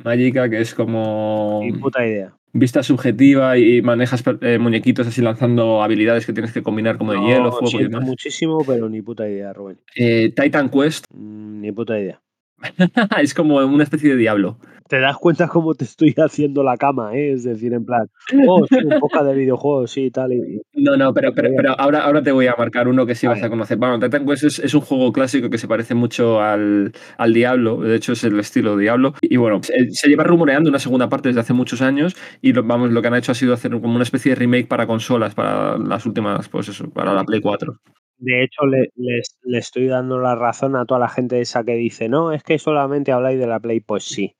[0.03, 2.33] Magica, que es como ni puta idea.
[2.53, 7.19] vista subjetiva y manejas eh, muñequitos así lanzando habilidades que tienes que combinar como de
[7.19, 8.03] No, hielo, fuego y demás.
[8.03, 9.79] muchísimo, pero ni puta idea, Rubén.
[9.95, 12.21] Eh, Titan Quest Mm, Ni puta idea.
[13.21, 14.57] es como una especie de diablo.
[14.87, 17.33] Te das cuenta cómo te estoy haciendo la cama, ¿eh?
[17.33, 18.07] Es decir, en plan,
[18.47, 20.31] oh, sí, un poco de videojuegos, sí, tal.
[20.33, 23.15] Y, y- No, no, pero, pero, pero ahora, ahora te voy a marcar uno que
[23.15, 23.77] sí vas a conocer.
[23.79, 27.81] Bueno, Titan Quest es, es un juego clásico que se parece mucho al, al Diablo,
[27.81, 29.13] de hecho es el estilo Diablo.
[29.21, 32.63] Y bueno, se, se lleva rumoreando una segunda parte desde hace muchos años y lo,
[32.63, 35.33] vamos, lo que han hecho ha sido hacer como una especie de remake para consolas,
[35.33, 37.73] para las últimas, pues eso, para la Play 4.
[38.17, 41.75] De hecho, le, les- le estoy dando la razón a toda la gente esa que
[41.75, 43.79] dice, no, es que solamente habláis de la Play.
[43.81, 44.35] Pues sí,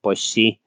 [0.00, 0.60] pues sí.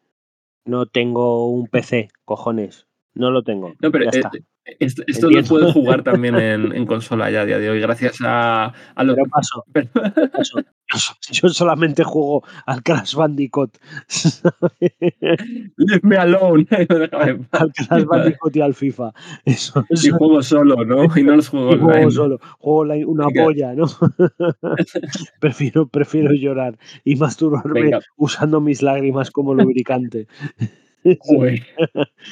[0.65, 2.87] No tengo un PC, cojones.
[3.13, 3.73] No lo tengo.
[3.79, 4.31] No, pero ya eh, está.
[4.79, 8.17] Esto, esto lo puedes jugar también en, en consola ya a día de hoy, gracias
[8.23, 9.15] a, a los.
[9.15, 9.89] Pero paso, pero-
[10.31, 10.59] paso.
[10.87, 13.75] Yo, so- yo solamente juego al Crash Bandicoot.
[15.77, 16.67] Leave me alone.
[17.51, 19.11] Al Crash Bandicoot y al FIFA.
[19.45, 21.05] Eso, y juego solo, ¿no?
[21.17, 22.11] Y no los juego Y juego online.
[22.11, 23.43] solo, juego online una Venga.
[23.43, 23.85] polla, ¿no?
[25.39, 27.99] prefiero, prefiero llorar y masturbarme Venga.
[28.17, 30.27] usando mis lágrimas como lubricante.
[31.19, 31.61] Joder,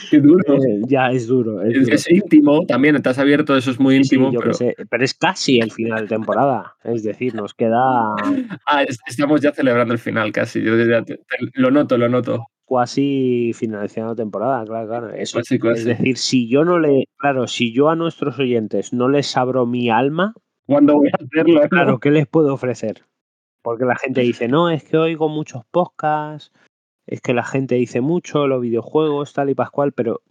[0.09, 0.55] qué duro.
[0.55, 1.61] Eh, ya, es duro.
[1.61, 1.95] Es Es, duro.
[1.95, 5.13] es íntimo también, estás abierto, eso es muy sí, íntimo, yo pero sé, pero es
[5.13, 6.75] casi el final de temporada.
[6.83, 7.77] Es decir, nos queda
[8.67, 10.61] ah, es- estamos ya celebrando el final casi.
[10.63, 12.45] Yo ya te- te- lo noto, lo noto.
[12.67, 15.09] casi finalizando temporada, claro, claro.
[15.13, 15.39] Eso.
[15.39, 19.65] Es decir, si yo no le, claro, si yo a nuestros oyentes no les abro
[19.65, 20.33] mi alma,
[20.65, 21.61] ¿Cuándo voy a hacerlo?
[21.69, 23.03] Claro, ¿qué les puedo ofrecer?
[23.61, 26.51] Porque la gente dice, no, es que oigo muchos podcasts,
[27.05, 30.21] es que la gente dice mucho, los videojuegos, tal y pascual, pero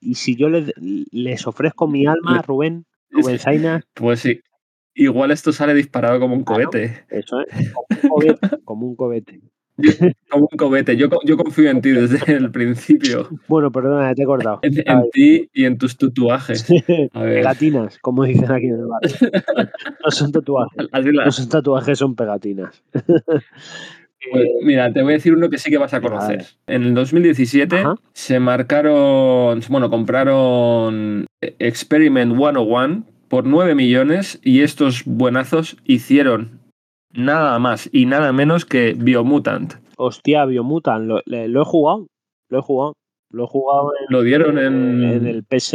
[0.00, 3.84] ¿y si yo les, les ofrezco mi alma, Le- Rubén, Rubén Zainas?
[3.94, 4.40] Pues sí.
[4.94, 7.04] Igual esto sale disparado como un cohete.
[7.08, 9.40] Eso es, como un cohete, como un cohete.
[10.28, 10.96] Como un cohete.
[10.98, 13.30] Yo, yo confío en ti desde el principio.
[13.48, 14.60] Bueno, perdona, te he cortado.
[14.62, 16.70] En, ti y en tus tatuajes.
[17.12, 19.70] Pegatinas, como dicen aquí en el barrio.
[20.04, 22.82] No son tatuajes, no son tatuajes, son pegatinas.
[24.30, 26.44] Pues, Eh, mira, te voy a decir uno que sí que vas a conocer.
[26.66, 27.94] En el 2017 Ajá.
[28.12, 36.60] se marcaron, bueno, compraron Experiment 101 por 9 millones y estos buenazos hicieron
[37.12, 39.74] nada más y nada menos que Biomutant.
[39.96, 42.06] Hostia, Biomutant, lo, lo he jugado,
[42.48, 42.94] lo he jugado.
[43.30, 45.02] Lo he jugado en, Lo dieron en...
[45.02, 45.70] en el PS.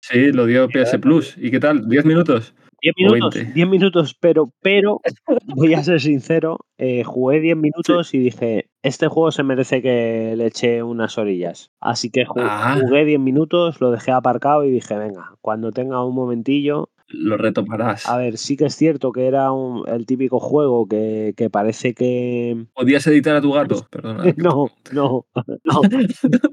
[0.00, 1.36] Sí, lo dio PS Plus.
[1.36, 1.86] ¿Y qué tal?
[1.86, 2.54] ¿10 minutos?
[2.80, 3.52] 10 O minutos, 20.
[3.54, 5.00] 10 minutos, pero, pero
[5.56, 10.34] voy a ser sincero, eh, jugué 10 minutos y dije, este juego se merece que
[10.36, 11.70] le eche unas orillas.
[11.80, 12.78] Así que ju- Ah.
[12.80, 18.06] jugué 10 minutos, lo dejé aparcado y dije, venga, cuando tenga un momentillo, Lo retomarás.
[18.06, 21.94] a ver, sí que es cierto que era un- el típico juego que, que parece
[21.94, 22.66] que...
[22.74, 23.86] ¿Podías editar a tu gato?
[23.90, 24.22] Perdona.
[24.24, 25.26] que te No, no,
[25.64, 25.80] no.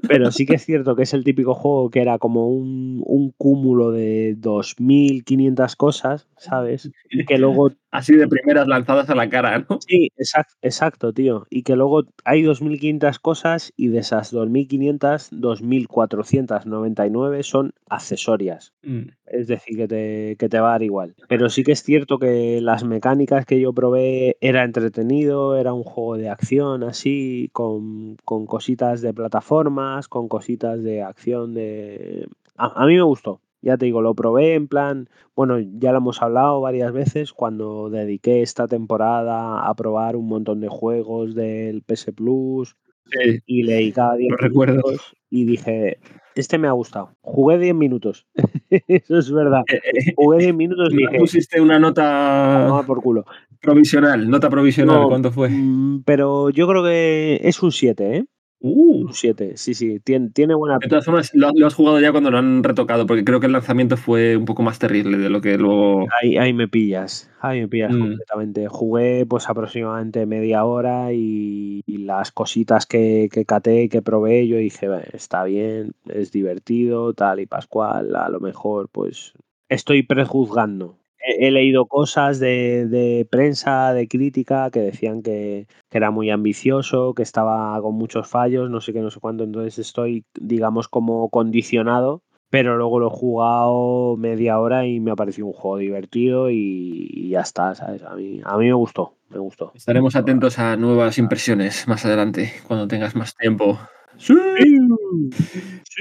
[0.08, 3.32] Pero sí que es cierto que es el típico juego que era como un, un
[3.36, 6.90] cúmulo de 2.500 cosas, ¿sabes?
[7.10, 9.78] Y que luego Así de primeras lanzadas a la cara, ¿no?
[9.80, 11.46] Sí, exacto, exacto, tío.
[11.48, 18.74] Y que luego hay 2.500 cosas y de esas 2.500, 2.499 son accesorias.
[18.82, 19.04] Mm.
[19.24, 21.14] Es decir, que te, que te va a dar igual.
[21.26, 25.82] Pero sí que es cierto que las mecánicas que yo probé era entretenido, era un
[25.82, 32.28] juego de acción así, con, con cositas de plataformas, con cositas de acción de...
[32.58, 33.40] A, a mí me gustó.
[33.66, 37.90] Ya te digo, lo probé en plan, bueno, ya lo hemos hablado varias veces cuando
[37.90, 42.76] dediqué esta temporada a probar un montón de juegos del PS Plus
[43.10, 44.74] Sí, y leí cada 10 lo recuerdo.
[44.74, 45.98] minutos y dije,
[46.36, 47.10] este me ha gustado.
[47.22, 48.26] Jugué 10 minutos.
[48.88, 49.62] Eso es verdad.
[49.72, 53.24] Eh, eh, Jugué 10 minutos y ¿no dije, pusiste una "A nota tomar por culo.
[53.60, 54.30] provisional?
[54.30, 55.00] ¿Nota provisional?
[55.02, 55.48] No, ¿Cuánto fue?
[55.50, 58.24] mm, pero yo creo que es un 7, ¿eh?
[58.68, 60.00] Uh, Un 7, sí, sí.
[60.00, 63.06] Tiene, tiene buena de todas formas, lo, lo has jugado ya cuando lo han retocado,
[63.06, 66.06] porque creo que el lanzamiento fue un poco más terrible de lo que luego.
[66.20, 68.00] Ahí, ahí me pillas, ahí me pillas Mm.
[68.00, 68.66] completamente.
[68.68, 74.56] Jugué pues aproximadamente media hora y, y las cositas que, que caté, que probé, yo
[74.56, 79.32] dije, "Bueno, está bien, es divertido, tal y pascual, a lo mejor pues
[79.68, 80.98] estoy prejuzgando.
[81.26, 86.30] He, he leído cosas de, de prensa, de crítica, que decían que, que era muy
[86.30, 90.88] ambicioso, que estaba con muchos fallos, no sé qué, no sé cuánto, entonces estoy, digamos,
[90.88, 95.78] como condicionado pero luego lo he jugado media hora y me ha parecido un juego
[95.78, 98.02] divertido y, y ya está, ¿sabes?
[98.02, 99.72] A mí, a mí me gustó, me gustó.
[99.74, 103.78] Estaremos atentos a nuevas impresiones más adelante, cuando tengas más tiempo.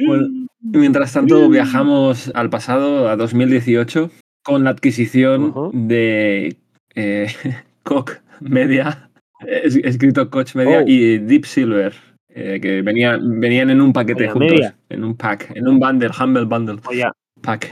[0.08, 0.28] Bueno,
[0.62, 4.12] mientras tanto, viajamos al pasado, a 2018,
[4.46, 6.56] con la adquisición de
[6.96, 7.28] eh,
[7.84, 9.10] Koch Media,
[9.46, 10.84] es- escrito Koch Media, Oh.
[10.88, 11.94] y Deep Silver,
[12.30, 14.76] eh, que venía, venían en un paquete Polla juntos, Media.
[14.90, 17.06] en un pack, en un bundle, Humble Bundle Oye,
[17.42, 17.70] Pack.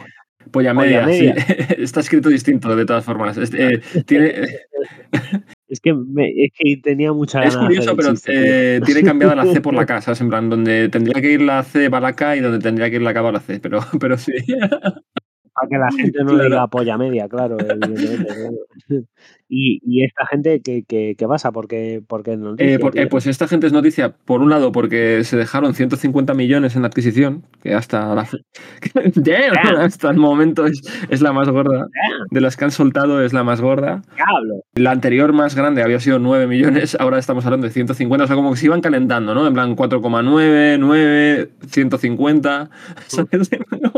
[0.51, 1.35] Polla Polla Media, Media.
[1.35, 1.53] sí.
[1.77, 3.37] está escrito distinto de todas formas.
[3.37, 4.33] Este, eh, tiene,
[5.69, 9.45] es que, me- es que tenía mucha Es ganas curioso, pero eh, tiene cambiada la
[9.45, 10.19] C por la K, ¿sabes?
[10.21, 12.97] En plan, donde tendría que ir la C va la K y donde tendría que
[12.97, 14.33] ir la K va la C, pero, pero sí.
[15.67, 16.43] Para que la gente no Claro.
[16.49, 17.57] diga polla media, claro.
[19.55, 23.27] Y, y esta gente que, que, que pasa, porque, porque no Eh, por- eh, pues
[23.27, 27.43] esta gente es noticia, por un lado, porque se dejaron 150 millones en la adquisición,
[27.61, 28.27] que hasta la
[29.13, 31.87] Damn, hasta el momento es, es la más gorda.
[32.31, 34.01] De las que han soltado es la más gorda.
[34.15, 34.63] Diablo.
[34.73, 38.35] La anterior más grande había sido 9 millones, ahora estamos hablando de 150, o sea,
[38.35, 39.45] como que se iban calentando, ¿no?
[39.45, 42.69] En plan 4,9, 9, 150.
[43.07, 43.51] ¿sabes?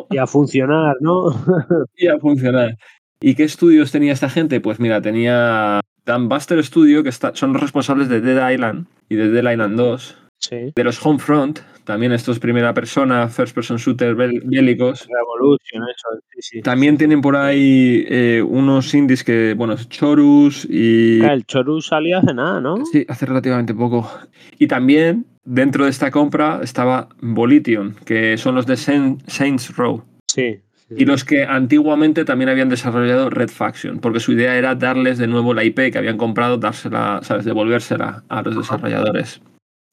[0.09, 1.27] Y a funcionar, ¿no?
[1.95, 2.75] y a funcionar.
[3.21, 4.59] ¿Y qué estudios tenía esta gente?
[4.61, 9.15] Pues mira, tenía Dan Buster Studio, que está- son los responsables de Dead Island y
[9.15, 10.17] de Dead Island 2.
[10.37, 10.73] Sí.
[10.75, 15.07] De los Homefront, también estos primera persona, first person shooter bélicos.
[15.07, 16.61] Revolution, eso, sí, sí.
[16.61, 21.19] También tienen por ahí eh, unos indies que, bueno, Chorus y...
[21.19, 22.85] Claro, El Choru salió hace nada, ¿no?
[22.85, 24.11] Sí, hace relativamente poco.
[24.59, 30.03] Y también dentro de esta compra estaba Volition, que son los de Saint- Saints Row.
[30.27, 30.59] Sí.
[30.97, 35.27] Y los que antiguamente también habían desarrollado Red Faction, porque su idea era darles de
[35.27, 37.45] nuevo la IP que habían comprado, dársela, ¿sabes?
[37.45, 39.41] Devolvérsela a los desarrolladores.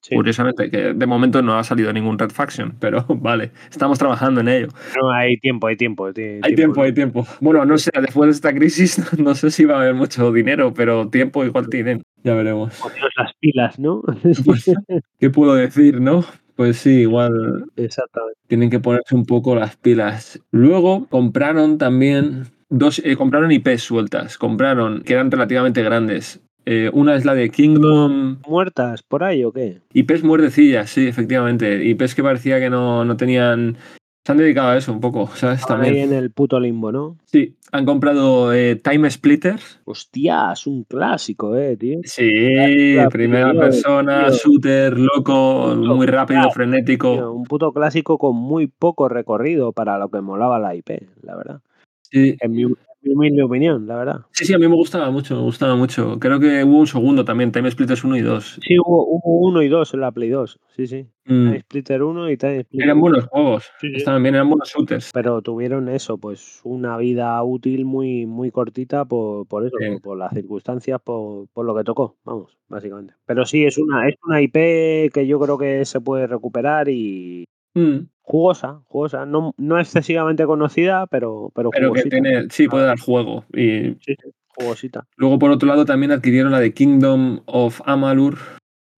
[0.02, 0.14] sí.
[0.16, 4.48] Curiosamente, que de momento no ha salido ningún Red Faction, pero vale, estamos trabajando en
[4.48, 4.68] ello.
[5.00, 6.12] No, hay tiempo, hay tiempo.
[6.12, 7.26] ti- Hay tiempo, hay tiempo.
[7.40, 10.74] Bueno, no sé, después de esta crisis no sé si va a haber mucho dinero,
[10.74, 12.02] pero tiempo igual tienen.
[12.24, 12.74] Ya veremos.
[12.80, 14.02] Poneros las pilas, ¿no?
[14.44, 14.70] Pues,
[15.18, 16.24] ¿Qué puedo decir, no?
[16.56, 18.38] Pues sí, igual Exactamente.
[18.46, 20.40] tienen que ponerse un poco las pilas.
[20.50, 26.40] Luego compraron también dos, eh, compraron IPs sueltas, compraron que eran relativamente grandes.
[26.64, 29.80] Eh, una es la de Kingdom, ¿Muertas por ahí o qué?
[29.94, 31.84] IPs muerdecillas, sí, efectivamente.
[31.84, 33.76] IPs que parecía que no, no tenían.
[34.24, 35.60] Se han dedicado a eso un poco, ¿sabes?
[35.60, 36.12] Estaban ahí También.
[36.12, 37.16] en el puto limbo, ¿no?
[37.24, 39.80] Sí, han comprado eh, Time Splitters.
[39.84, 41.98] Hostia, es un clásico, eh, tío.
[42.04, 44.34] Sí, La primera tío, persona, tío.
[44.36, 47.32] shooter, loco, muy rápido, frenético.
[47.32, 50.90] un puto clásico con muy poco recorrido para lo que molaba la IP,
[51.22, 51.60] la verdad.
[52.02, 52.66] Sí, En mi,
[53.02, 54.20] mi humilde opinión, la verdad.
[54.30, 56.18] Sí, sí, a mí me gustaba mucho, me gustaba mucho.
[56.18, 58.60] Creo que hubo un segundo también, Time Splitters 1 y 2.
[58.62, 60.58] Sí, hubo, hubo uno y dos en la Play 2.
[60.76, 61.06] Sí, sí.
[61.24, 63.00] Mm, Time Splitter 1 y Time Splitter Eran 2.
[63.00, 63.96] buenos juegos, Sí, sí.
[63.96, 65.10] estaban bien, eran buenos shooters.
[65.12, 69.86] Pero tuvieron eso, pues una vida útil muy, muy cortita por, por eso, Sí.
[69.94, 73.14] por, por las circunstancias, por, por lo que tocó, vamos, básicamente.
[73.26, 77.44] Pero sí, es una, es una IP que yo creo que se puede recuperar y
[77.74, 79.26] Mm, jugosa, jugosa.
[79.26, 83.44] No, no excesivamente conocida, pero, pero, Pero que tiene, sí, puede dar juego.
[83.52, 85.06] Y Sí, sí, jugosita.
[85.16, 88.38] luego, por otro lado, también adquirieron la de Kingdom of Amalur,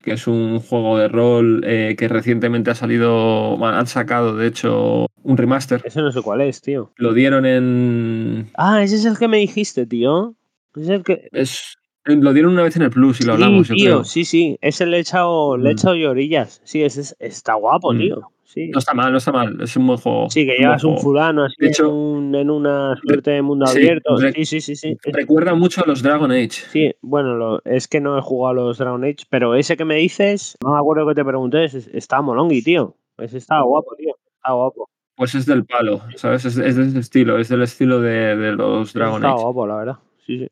[0.02, 4.46] que es un juego de rol eh, que recientemente ha salido, bueno, han sacado, de
[4.48, 5.80] hecho, un remaster.
[5.84, 6.92] Ese no sé cuál es, tío.
[6.96, 8.50] Lo dieron en...
[8.54, 10.34] Ah, ese es el que me dijiste, tío.
[10.76, 11.28] Es el que.
[11.32, 14.04] Es, lo dieron una vez en el Plus y lo sí, hablamos, yo tío, creo.
[14.04, 14.58] sí, sí.
[14.60, 15.76] Ese le he echado, le he Mm.
[15.78, 16.60] echado yo orillas.
[16.64, 17.98] Sí, ese es- está guapo, Mm.
[17.98, 18.28] tío.
[18.54, 18.68] Sí.
[18.68, 19.60] No está mal, no está mal.
[19.60, 20.30] Es un buen juego.
[20.30, 23.66] Sí, que llevas un fulano así De hecho, en, un- en una suerte de mundo
[23.66, 24.16] sí, abierto.
[24.16, 24.96] Sí, sí, sí, sí.
[25.12, 26.50] Recuerda mucho a los Dragon Age.
[26.70, 29.84] Sí, bueno, lo- es que no he jugado a los Dragon Age, pero ese que
[29.84, 32.94] me dices, no me acuerdo que te pregunté, es- está molongi, tío.
[33.18, 34.14] Ese está guapo, tío.
[34.36, 34.88] Está guapo.
[35.16, 36.44] Pues es del palo, ¿sabes?
[36.44, 39.42] Es, es de ese estilo, es del estilo de, de los Dragon está Age.
[39.42, 39.96] guapo, la verdad.
[40.26, 40.48] Sí, sí.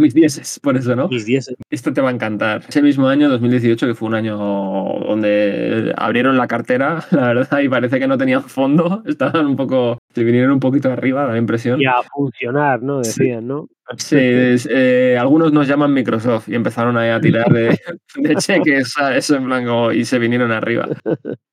[0.00, 1.08] Mis dieces, por eso, ¿no?
[1.08, 1.54] Mis 10.
[1.70, 2.62] Esto te va a encantar.
[2.68, 7.68] Ese mismo año, 2018, que fue un año donde abrieron la cartera, la verdad, y
[7.68, 9.02] parece que no tenían fondo.
[9.06, 9.98] Estaban un poco.
[10.14, 11.80] Se vinieron un poquito arriba, da la impresión.
[11.80, 13.04] Y a funcionar, ¿no?
[13.04, 13.20] Sí.
[13.20, 13.68] Decían, ¿no?
[13.96, 17.76] Sí, es, eh, algunos nos llaman Microsoft y empezaron ahí a tirar de,
[18.14, 19.28] de cheques, ¿sabes?
[19.30, 20.88] En plan como- y se vinieron arriba.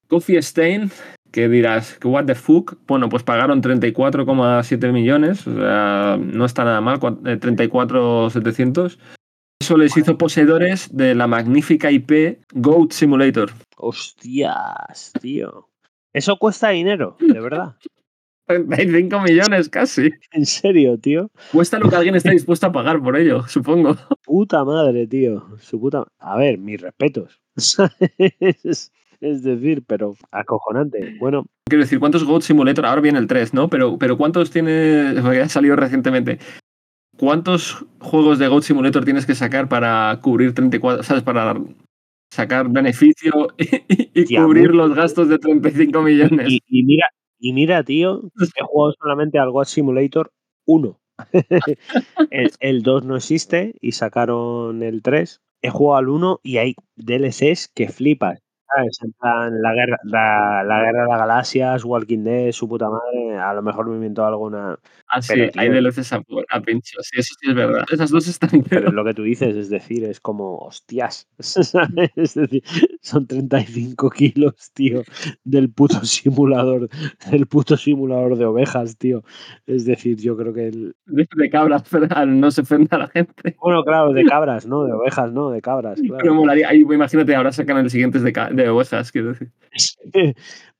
[0.08, 0.90] Coffee Stain,
[1.32, 2.78] que dirás, what the fuck?
[2.88, 9.00] Bueno, pues pagaron 34,7 millones, o sea, no está nada mal, cua- eh, 34,700.
[9.60, 13.52] Eso les hizo poseedores de la magnífica IP Goat Simulator.
[13.76, 15.70] Hostias, tío.
[16.14, 17.76] Eso cuesta dinero, de verdad.
[18.48, 20.10] 35 millones casi.
[20.32, 21.30] En serio, tío.
[21.52, 23.98] Cuesta lo que alguien está dispuesto a pagar por ello, supongo.
[24.24, 25.48] Puta madre, tío.
[25.60, 26.06] Su puta.
[26.20, 27.42] A ver, mis respetos.
[29.22, 31.16] es, decir, pero acojonante.
[31.20, 32.86] Bueno, Quiero decir, ¿cuántos Goat Simulator?
[32.86, 33.70] Ahora viene el 3, ¿no?
[33.70, 35.14] Pero, pero ¿cuántos tiene?
[35.22, 36.40] Porque ha salido recientemente.
[37.18, 41.24] ¿Cuántos juegos de Goat Simulator tienes que sacar para cubrir 34, ¿sabes?
[41.24, 41.56] Para
[42.32, 46.48] sacar beneficio y, y Tía, cubrir los gastos de 35 millones.
[46.50, 47.08] y, y mira,
[47.40, 48.22] y mira, tío,
[48.56, 50.32] he jugado solamente al God Simulator
[50.66, 51.00] 1.
[52.30, 55.42] el, el 2 no existe y sacaron el 3.
[55.62, 58.40] He jugado al 1 y hay DLCs que flipas.
[58.76, 59.00] ¿Sabes?
[59.02, 63.38] En plan, la guerra, la, la guerra de las galaxias, Walking Dead, su puta madre.
[63.38, 64.78] A lo mejor me inventó alguna.
[65.08, 65.82] Ah, sí, pero, hay tío.
[65.82, 66.98] DLCs a, a pincho.
[67.02, 67.86] Sí, eso sí es verdad.
[67.92, 71.30] Esas dos están Pero lo que tú dices, es decir, es como, hostias.
[71.40, 72.12] ¿sabes?
[72.18, 72.62] Es decir,
[73.02, 75.04] son 35 kilos, tío,
[75.46, 76.90] del puto simulador,
[77.32, 79.24] del puto simulador de ovejas, tío.
[79.66, 80.96] Es decir, yo creo que el.
[81.06, 83.56] De, de cabras, pero no se ofenda a la gente.
[83.62, 84.84] Bueno, claro, de cabras, ¿no?
[84.84, 85.52] De ovejas, ¿no?
[85.52, 86.36] De cabras, Pero claro.
[86.36, 86.68] molaría.
[86.70, 89.52] Ahí, imagínate, ahora sacan el siguiente de, de ovejas, quiero decir.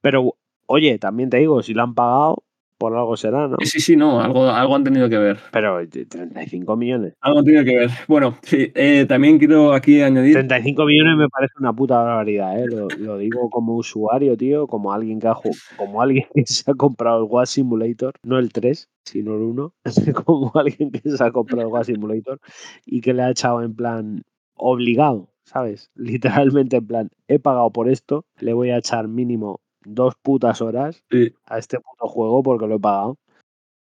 [0.02, 0.36] Pero,
[0.68, 2.44] oye, también te digo, si lo han pagado,
[2.78, 3.58] por algo será, ¿no?
[3.64, 5.40] Sí, sí, no, algo, algo han tenido que ver.
[5.52, 7.14] Pero de 35 millones.
[7.22, 7.90] Algo han tenido que ver.
[8.08, 10.34] Bueno, sí, eh, también quiero aquí añadir.
[10.34, 12.68] 35 millones me parece una puta barbaridad, ¿eh?
[12.68, 15.36] Lo, lo digo como usuario, tío, como alguien que ha
[15.76, 19.74] como alguien que se ha comprado el Watch Simulator, no el 3, sino el 1,
[20.26, 22.40] como alguien que se ha comprado el Watch Simulator
[22.86, 24.24] y que le ha echado en plan
[24.56, 25.90] obligado, ¿sabes?
[25.96, 31.04] Literalmente en plan, he pagado por esto, le voy a echar mínimo dos putas horas
[31.10, 31.34] Sí.
[31.46, 33.18] a este puto juego porque lo he pagado.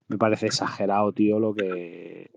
[0.08, 2.30] Me parece exagerado, tío, lo que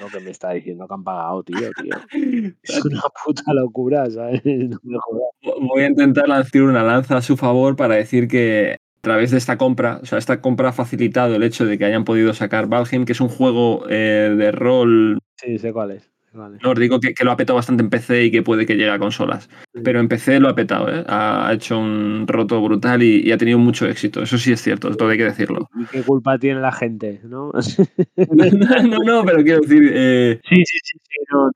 [0.00, 1.94] lo que me está diciendo que han pagado, tío, tío.
[2.62, 4.42] Es una puta locura, ¿sabes?
[4.82, 5.66] No me.
[5.68, 9.36] Voy a intentar lanzar una lanza a su favor para decir que a través de
[9.38, 12.66] esta compra, o sea, esta compra ha facilitado el hecho de que hayan podido sacar
[12.66, 16.10] Valheim, que es un juego eh, de rol Sí, sé cuál es.
[16.34, 16.62] Cuál es.
[16.62, 18.98] nórdico que, que lo ha petado bastante en PC y que puede que llegue a
[18.98, 19.48] consolas.
[19.72, 19.80] Sí.
[19.82, 21.04] Pero en PC lo ha petado, ¿eh?
[21.06, 24.22] ha hecho un roto brutal y, y ha tenido mucho éxito.
[24.22, 25.68] Eso sí es cierto, esto hay que decirlo.
[25.74, 27.50] ¿Y qué culpa tiene la gente, no?
[27.62, 27.82] sí,
[28.16, 30.98] no, no, pero quiero decir, eh, sí, sí, sí,
[31.32, 31.52] no, no,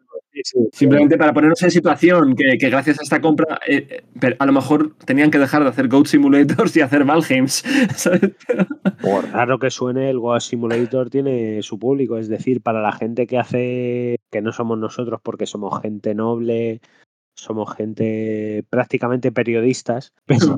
[0.72, 4.52] Simplemente para ponernos en situación que, que gracias a esta compra, eh, eh, a lo
[4.52, 7.62] mejor tenían que dejar de hacer Goat Simulators y hacer Valheims.
[9.02, 12.18] Por raro que suene, el Goa Simulator tiene su público.
[12.18, 16.80] Es decir, para la gente que hace, que no somos nosotros porque somos gente noble,
[17.38, 20.56] somos gente prácticamente periodistas, pero,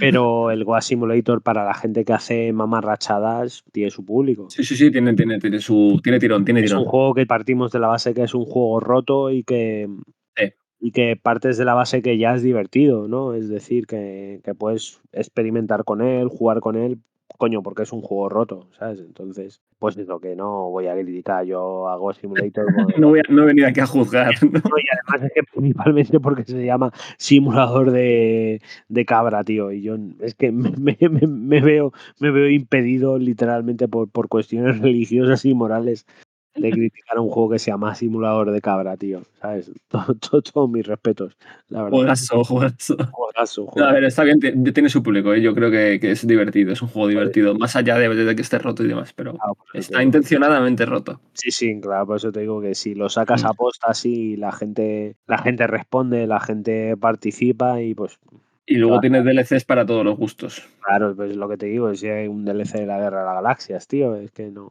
[0.00, 4.50] pero el Goa Simulator para la gente que hace mamarrachadas tiene su público.
[4.50, 6.90] Sí, sí, sí, tiene, tiene, tiene, su, tiene tirón, tiene Es un tirón.
[6.90, 9.88] juego que partimos de la base que es un juego roto y que,
[10.36, 10.52] Sí.
[10.80, 13.34] y que partes de la base que ya es divertido, ¿no?
[13.34, 16.98] Es decir, que, que puedes experimentar con él, jugar con él
[17.38, 19.00] coño, porque es un juego roto, ¿sabes?
[19.00, 21.44] Entonces, pues es lo que no voy a criticar.
[21.44, 22.66] Yo hago Simulator.
[23.00, 24.32] No, voy a, no he venido aquí a juzgar.
[24.42, 24.50] ¿no?
[24.50, 29.72] No, y además es que principalmente porque se llama simulador de, de cabra, tío.
[29.72, 35.44] Y yo es que me- me veo, me veo impedido literalmente por, por cuestiones religiosas
[35.44, 36.06] y morales
[36.54, 39.22] de criticar un juego que se llama simulador de cabra, tío.
[39.40, 39.70] ¿Sabes?
[39.88, 41.36] Todo- todo- Todos mis respetos,
[41.68, 41.98] la verdad.
[41.98, 42.96] Juegazo, juegazo.
[43.12, 43.94] Juegazo, No, a juegazo.
[43.94, 45.40] ver, está bien, ti- tiene su público, ¿eh?
[45.40, 48.42] yo creo que, que es divertido, es un juego divertido, más allá de, de que
[48.42, 51.20] esté roto y demás, pero Claro, está intencionadamente roto.
[51.34, 53.46] Sí, sí, claro, por eso te digo que si lo sacas Mm.
[53.46, 58.18] a posta así, la gente, la gente responde, la gente participa y pues
[58.66, 59.22] Y luego Claro.
[59.22, 60.62] tienes DLCs para todos los gustos.
[60.84, 63.34] Claro, pues lo que te digo, si hay un DLC de la Guerra de las
[63.36, 64.70] Galaxias, tío, es que no.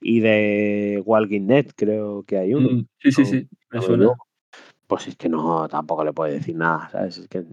[0.00, 2.68] Y de Walking Dead creo que hay uno.
[2.70, 4.08] Mm, Sí, sí, no, sí, me no suena.
[4.86, 7.18] Pues es que no, tampoco le puedo decir nada, ¿sabes?
[7.18, 7.44] Es que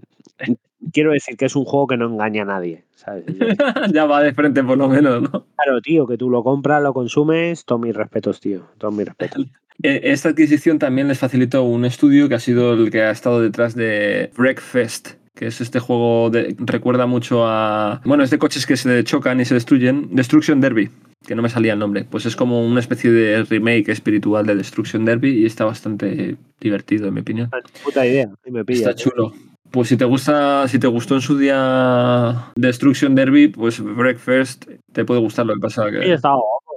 [0.92, 3.24] quiero decir que es un juego que no engaña a nadie, ¿sabes?
[3.94, 5.46] Ya va de frente por lo menos, ¿no?
[5.56, 9.46] claro, tío, que tú lo compras, lo consumes, todos mis respetos, tío, todos mis respetos.
[9.82, 13.42] Eh, Esta adquisición también les facilitó un estudio que ha sido el que ha estado
[13.42, 18.66] detrás de Breakfast, que es este juego de recuerda mucho a bueno, es de coches
[18.66, 20.90] que se chocan y se destruyen, Destruction Derby,
[21.26, 24.54] que no me salía el nombre, pues es como una especie de remake espiritual de
[24.54, 27.50] Destruction Derby y está bastante divertido en mi opinión.
[27.82, 28.90] Puta idea, y me pilla.
[28.90, 29.32] Está chulo.
[29.70, 35.04] Pues si te gusta, si te gustó en su día Destruction Derby, pues Breakfast te
[35.04, 36.73] puede gustar lo que pasa Sí, que estaba guapo,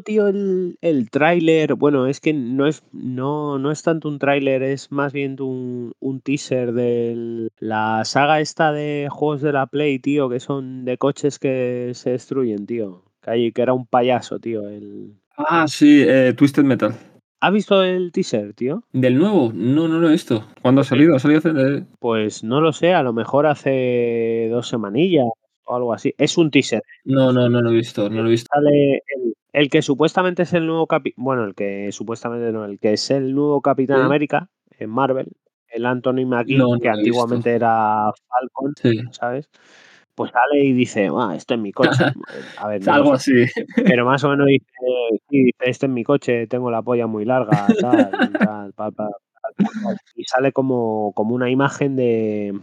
[0.00, 0.26] tío.
[0.28, 4.90] El, el tráiler, bueno, es que no es, no, no es tanto un tráiler, es
[4.90, 10.28] más bien un, un teaser de la saga esta de juegos de la Play, tío,
[10.28, 13.02] que son de coches que se destruyen, tío.
[13.22, 14.68] Que, hay- que era un payaso, tío.
[14.68, 15.14] El...
[15.36, 16.94] Ah, sí, eh, Twisted Metal.
[17.40, 18.84] ¿Has visto el teaser, tío?
[18.92, 19.50] ¿Del nuevo?
[19.52, 20.44] No, no lo he visto.
[20.62, 21.16] ¿Cuándo ha salido?
[21.16, 25.26] ¿Ha salido hace- Pues no lo sé, a lo mejor hace dos semanillas
[25.64, 26.14] o algo así.
[26.18, 26.82] Es un teaser.
[27.04, 28.48] No, no, no lo he visto, no lo he visto.
[28.52, 32.78] sale el, el que supuestamente es el nuevo capi bueno, el que supuestamente no, el
[32.78, 34.00] que es el nuevo Capitán.
[34.02, 34.48] América
[34.78, 35.28] en Marvel,
[35.68, 39.00] el Anthony Mackie, No, no que antiguamente era Falcon, Sí.
[39.12, 39.48] ¿sabes?
[40.14, 41.90] Pues sale y dice, ah, esto es mi coche.
[42.58, 43.52] A ver, no Algo sé, así.
[43.96, 44.66] pero más o menos dice,
[45.30, 48.10] sí, dice, este es mi coche, tengo la polla muy larga, tal,
[48.76, 49.10] tal, pal".
[50.14, 52.58] y sale como, como una imagen de,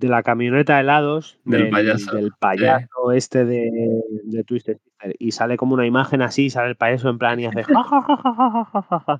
[0.00, 3.70] de la camioneta de helados Del payaso, del payaso este de,
[4.24, 4.78] de Twisted
[5.18, 7.64] y sale como una imagen así, sale el payaso en plan y hace.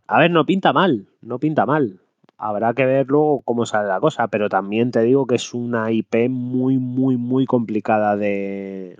[0.07, 2.01] A ver, no pinta mal, no pinta mal.
[2.37, 5.91] Habrá que ver luego cómo sale la cosa, pero también te digo que es una
[5.91, 8.97] IP muy, muy, muy complicada de,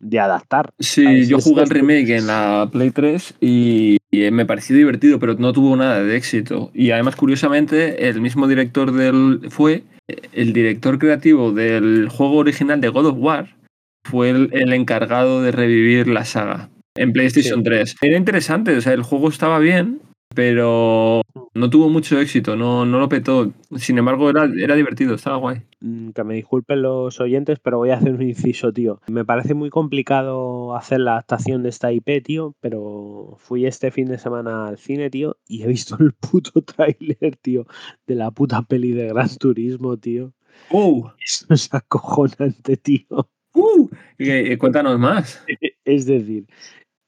[0.00, 0.70] de adaptar.
[0.78, 5.18] Sí, yo jugué el es- remake en la Play 3 y, y me pareció divertido,
[5.18, 6.70] pero no tuvo nada de éxito.
[6.74, 9.40] Y además, curiosamente, el mismo director del.
[9.50, 9.84] fue
[10.32, 13.56] el director creativo del juego original de God of War.
[14.04, 17.64] Fue el, el encargado de revivir la saga en PlayStation Sí.
[17.64, 17.96] 3.
[18.02, 20.00] Era interesante, o sea, el juego estaba bien,
[20.34, 21.22] pero
[21.54, 23.52] no tuvo mucho éxito, no, no lo petó.
[23.76, 25.62] Sin embargo, era, era divertido, estaba guay.
[25.80, 29.00] Mm, Que me disculpen los oyentes, pero voy a hacer un inciso, tío.
[29.08, 34.08] Me parece muy complicado hacer la adaptación de esta IP, tío, pero fui este fin
[34.08, 37.66] de semana al cine, tío, y he visto el puto tráiler, tío,
[38.06, 40.32] de la puta peli de Gran Turismo, tío.
[40.70, 41.06] ¡Uh!
[41.24, 43.28] Eso es acojonante, tío.
[43.54, 43.88] ¡Uh!
[44.18, 45.44] Eh, cuéntanos más.
[45.84, 46.46] Es decir,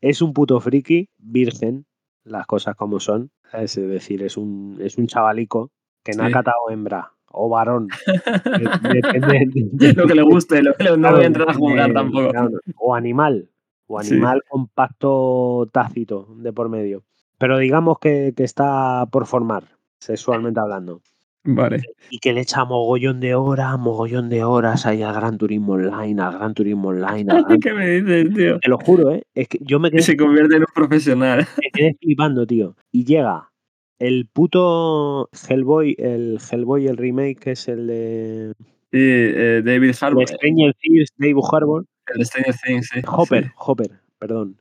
[0.00, 1.86] es un puto friki, virgen,
[2.24, 3.30] las cosas como son.
[3.52, 5.70] Es decir, es un, es un chavalico
[6.02, 6.32] que no ha Sí.
[6.32, 7.88] catado hembra o varón.
[8.06, 11.54] de- Depende, de- lo que le guste, lo que le- no voy a entrar a
[11.54, 12.30] jugar eh, tampoco.
[12.30, 13.48] claro, o animal,
[13.86, 14.14] o Sí.
[14.14, 17.04] animal con pacto tácito de por medio.
[17.38, 19.64] Pero digamos que, que está por formar,
[19.98, 21.00] sexualmente hablando.
[21.44, 21.82] Vale.
[22.10, 26.22] Y que le echa mogollón de horas, mogollón de horas ahí al Gran Turismo Online,
[26.22, 27.30] al Gran Turismo Online.
[27.32, 28.58] al Gran- ¿Qué me dices, tío?
[28.60, 29.22] Te lo juro, ¿eh?
[29.34, 31.46] Es que yo me quedé, se convierte en un profesional.
[31.62, 32.76] me quedé flipando, tío.
[32.90, 33.50] Y llega
[33.98, 38.52] el puto Hellboy, el Hellboy, el remake, que es el de,
[38.92, 41.84] Sí, eh, David Harbour, Stranger Things, Dave Harbour.
[42.14, 43.00] el Stranger Things, sí.
[43.06, 44.56] Hopper, Hopper, perdón.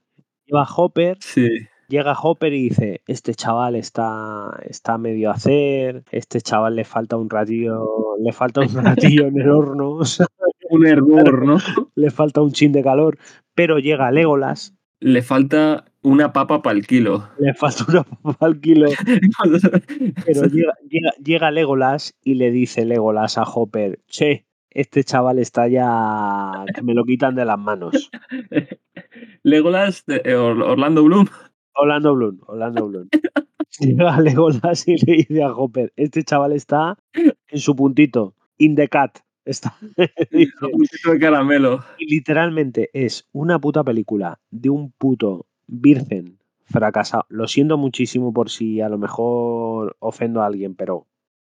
[0.46, 1.50] Lleva Hopper, Sí.
[1.88, 7.18] Llega Hopper y dice, este chaval está, está medio a hacer, este chaval le falta
[7.18, 10.00] un ratillo, le falta un ratillo en el horno,
[10.70, 11.58] Un hervor, ¿no?
[11.96, 13.18] le falta un chin de calor,
[13.54, 17.30] pero llega Legolas, Le falta una papa para el kilo.
[17.38, 18.90] le falta una papa al kilo,
[20.26, 25.68] pero llega, llega, llega Legolas y le dice Legolas a Hopper, che, este chaval está
[25.68, 28.10] ya, que me lo quitan de las manos.
[29.44, 31.28] Legolas, de- eh, Or- Orlando Bloom.
[31.76, 33.10] Orlando Bloom, Orlando Bloom.
[33.80, 38.88] Llega Legolas y le dice a Hopper, este chaval está en su puntito, in the
[38.88, 39.76] cat, Está,
[40.32, 41.84] dice, poquito de caramelo.
[42.00, 47.26] y literalmente es una puta película de un puto virgen fracasado.
[47.28, 51.08] Lo siento muchísimo por si a lo mejor ofendo a alguien, pero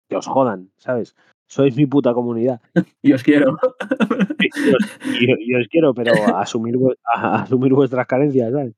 [0.07, 1.15] que os jodan, ¿sabes?
[1.47, 2.61] Sois mi puta comunidad.
[3.01, 3.57] Y os quiero.
[4.39, 6.76] Y os, y- os quiero, pero asumir,
[7.11, 8.76] asumir vuestras carencias, ¿sabes?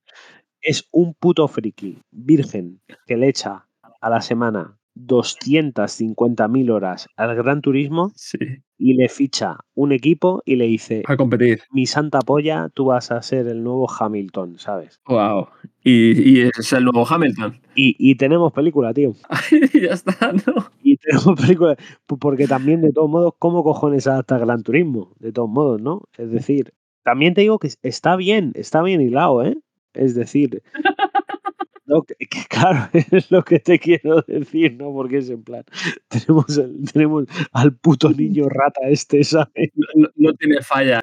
[0.61, 3.67] Es un puto friki virgen que le echa
[4.01, 8.37] a la semana 250.000 horas al Gran Turismo Sí.
[8.77, 11.61] y le ficha un equipo y le dice, A competir.
[11.71, 14.99] mi santa polla, tú vas a ser el nuevo Hamilton, ¿sabes?
[15.07, 15.47] Wow.
[15.83, 17.59] Y, y es el nuevo Hamilton.
[17.75, 19.13] Y, y tenemos película, tío.
[19.73, 20.71] ya está, ¿no?
[20.83, 21.77] Y tenemos película,
[22.19, 25.13] porque también, de todos modos, ¿cómo cojones adapta Gran Turismo?
[25.19, 26.03] De todos modos, ¿no?
[26.17, 29.57] Es decir, también te digo que está bien, está bien hilado, ¿eh?
[29.93, 30.61] Es decir,
[31.85, 34.91] no, que, que claro, es lo que te quiero decir, ¿no?
[34.93, 35.63] Porque es en plan,
[36.07, 39.71] tenemos, el- tenemos al puto niño rata este, ¿sabes?
[39.95, 41.01] No, no tiene falla.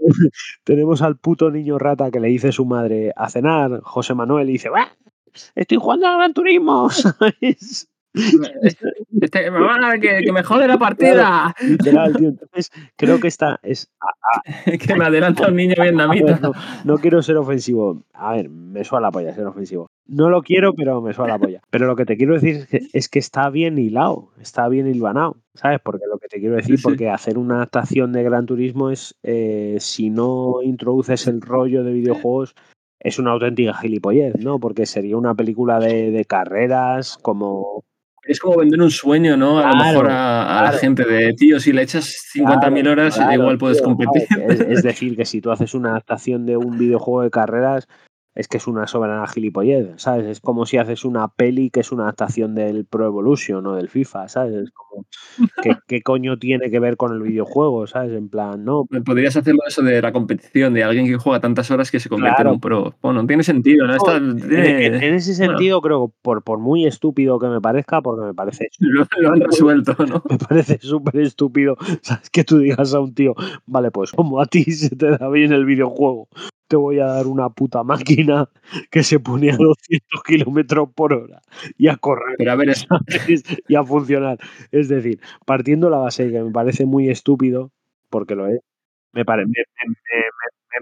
[0.64, 4.52] Tenemos al puto niño rata que le dice su madre a cenar, José Manuel, y
[4.54, 4.88] dice, "Bah,
[5.54, 7.88] Estoy jugando al Gran Turismo, ¿sabes?
[9.20, 11.52] Este, mamá, que, que me jode la partida.
[11.60, 12.28] Literal, tío.
[12.28, 13.90] Entonces, creo que esta es.
[14.86, 16.38] que me adelanta un niño ver, vietnamita.
[16.42, 16.52] no,
[16.84, 18.04] no quiero ser ofensivo.
[18.12, 19.88] A ver, me suena la polla ser ofensivo.
[20.06, 21.60] No lo quiero, pero me suena la polla.
[21.70, 24.86] Pero lo que te quiero decir es que, es que está bien hilado, está bien
[24.86, 25.80] hilvanado, ¿sabes?
[25.82, 26.82] Porque lo que te quiero decir, Sí, sí.
[26.84, 31.92] porque hacer una adaptación de Gran Turismo es, eh, si no introduces el rollo de
[31.92, 32.54] videojuegos,
[33.00, 34.58] es una auténtica gilipollez, ¿no?
[34.58, 37.84] Porque sería una película de, de carreras, como
[38.28, 39.58] Es como vender un sueño, ¿no?
[39.58, 43.32] A lo mejor a, a la gente de, tío, si le echas 50.000 horas, Claro,
[43.32, 44.26] igual puedes tío, competir.
[44.68, 47.88] es decir, que si tú haces una adaptación de un videojuego de carreras,
[48.34, 50.26] es que es una soberana gilipollez, ¿sabes?
[50.26, 53.88] Es como si haces una peli que es una adaptación del Pro Evolution o del
[53.88, 54.54] FIFA, ¿sabes?
[54.54, 55.06] Es como,
[55.62, 58.12] ¿qué, qué coño tiene que ver con el videojuego, ¿sabes?
[58.12, 61.90] En plan, no, Podrías hacerlo eso de la competición, de alguien que juega tantas horas
[61.90, 62.50] que se convierte Claro.
[62.50, 62.94] en un pro.
[63.02, 63.96] Bueno, tiene sentido, ¿no?
[63.96, 65.54] Está- en, tiene- en- en ese bueno.
[65.58, 69.40] sentido creo, por, por muy estúpido que me parezca, porque me parece lo, lo han
[69.40, 70.22] resuelto, ¿no?
[70.30, 72.30] me parece súper estúpido, ¿sabes?
[72.30, 73.34] Que tú digas a un tío,
[73.66, 76.28] vale, pues como a ti se te da bien el videojuego,
[76.68, 78.48] te voy a dar una puta máquina
[78.90, 81.40] que se pone a 200 kilómetros por hora
[81.76, 83.44] y a correr Pero a ver, es, ¿sabes?
[83.66, 84.38] y a funcionar.
[84.70, 87.72] Es decir, partiendo la base que me parece muy estúpido,
[88.10, 88.60] porque lo es,
[89.12, 89.46] me, pare-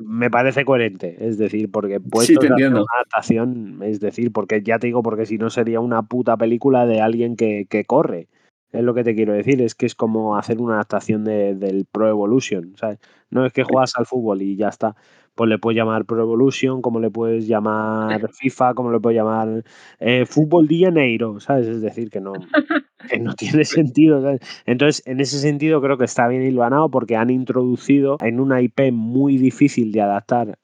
[0.00, 1.16] me, parece coherente.
[1.26, 2.80] Es decir, porque hacer entiendo.
[2.82, 6.86] una adaptación, es decir, porque ya te digo, porque si no sería una puta película
[6.86, 8.28] de alguien que, que corre.
[8.72, 11.86] Es lo que te quiero decir, es que es como hacer una adaptación de- del
[11.86, 12.98] Pro Evolution, ¿sabes?
[13.30, 14.96] No es que juegas al fútbol y ya está.
[15.36, 19.64] Pues le puedes llamar Pro Evolution, como le puedes llamar FIFA, como le puedes llamar
[20.00, 21.66] eh, Fútbol de Janeiro, ¿sabes?
[21.66, 22.32] Es decir, que no,
[23.10, 24.22] que no tiene sentido.
[24.22, 24.40] ¿sabes?
[24.64, 28.92] Entonces, en ese sentido, creo que está bien hilvanado porque han introducido en una IP
[28.92, 30.58] muy difícil de adaptar.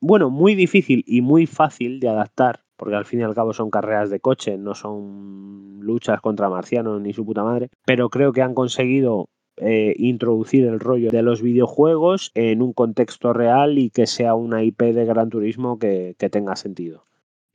[0.00, 3.70] Bueno, muy difícil y muy fácil de adaptar, porque al fin y al cabo son
[3.70, 7.70] carreras de coche, no son luchas contra marcianos ni su puta madre.
[7.86, 13.32] Pero creo que han conseguido eh, introducir el rollo de los videojuegos en un contexto
[13.32, 17.04] real y que sea una IP de Gran Turismo que, que tenga sentido.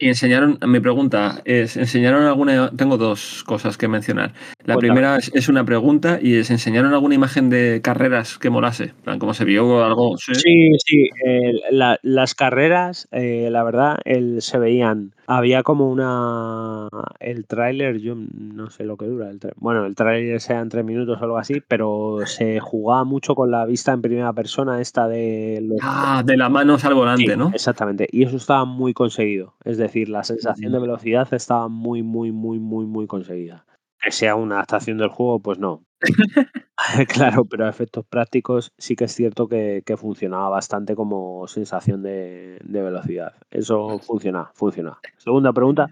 [0.03, 4.33] y enseñaron, mi pregunta es, ¿enseñaron alguna, tengo dos cosas que mencionar.
[4.65, 4.79] La Cuéntame.
[4.79, 8.93] primera es, es una pregunta y es, ¿enseñaron alguna imagen de carreras que molase?
[9.03, 10.17] Plan, ¿Cómo se vio algo?
[10.17, 10.33] Sí.
[10.33, 11.03] Sí, sí.
[11.23, 15.13] eh, la- las carreras, eh, la verdad, el- se veían.
[15.27, 16.87] Había como una.
[17.19, 19.29] El tráiler, yo no sé lo que dura.
[19.29, 23.35] El tra- bueno, el tráiler sean tres minutos o algo así, pero se jugaba mucho
[23.35, 25.77] con la vista en primera persona, esta de los.
[25.81, 27.49] Ah, de la mano al volante, Sí, ¿no?
[27.53, 28.07] Exactamente.
[28.11, 29.53] Y eso estaba muy conseguido.
[29.63, 33.65] Es decir, la sensación de velocidad estaba muy, muy, muy, muy, muy conseguida.
[34.01, 35.83] Que sea una adaptación del juego, pues no.
[37.07, 42.01] claro, pero a efectos prácticos sí que es cierto que, que funcionaba bastante como sensación
[42.01, 43.33] de, de velocidad.
[43.51, 44.97] Eso funciona, funciona.
[45.17, 45.87] Segunda pregunta.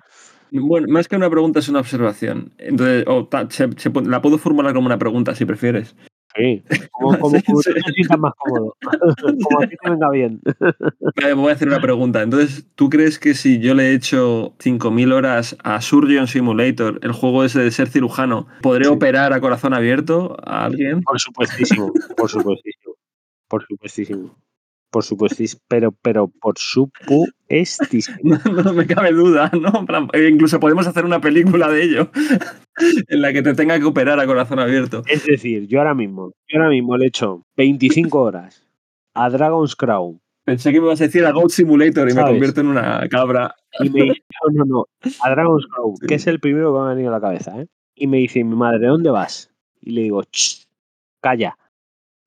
[0.52, 2.54] Bueno, más que una pregunta es una observación.
[2.58, 5.96] Entonces, o ta- se- se pu- la puedo formular como una pregunta si prefieres.
[6.36, 7.74] Sí, como, como, Sí, como sí.
[7.74, 8.76] te sientas más cómodo.
[9.44, 10.40] como a ti te venga bien.
[11.16, 12.22] Vale, voy a hacer una pregunta.
[12.22, 17.12] Entonces, ¿tú crees que si yo le he hecho 5.000 horas a Surgeon Simulator, el
[17.14, 18.92] juego ese de ser cirujano, podré Sí.
[18.92, 21.02] operar a corazón abierto a alguien?
[21.02, 22.94] Por supuestísimo, por supuestísimo.
[23.48, 24.36] Por supuestísimo.
[24.92, 25.62] Por supuestísimo.
[25.68, 28.18] Pero, pero por supuestísimo.
[28.24, 29.86] No, no me cabe duda, ¿no?
[30.14, 32.12] Eh, Incluso podemos hacer una película de ello
[33.08, 35.04] en la que te tenga que operar a corazón abierto.
[35.08, 38.64] Es decir, yo ahora mismo, yo ahora mismo le he hecho 25 horas
[39.14, 42.62] a Dragon's Crown Pensé que me ibas a decir a Goat Simulator y me convierto
[42.62, 43.54] en una cabra.
[43.80, 44.24] y me dice,
[44.54, 47.12] no, no, no, a Dragon's Crown, que es el primero que me ha venido a
[47.14, 47.68] la cabeza, ¿eh?
[47.94, 49.52] Y me dice mi madre, ¿dónde vas?
[49.82, 50.66] Y le digo, "Ch,
[51.22, 51.56] calla.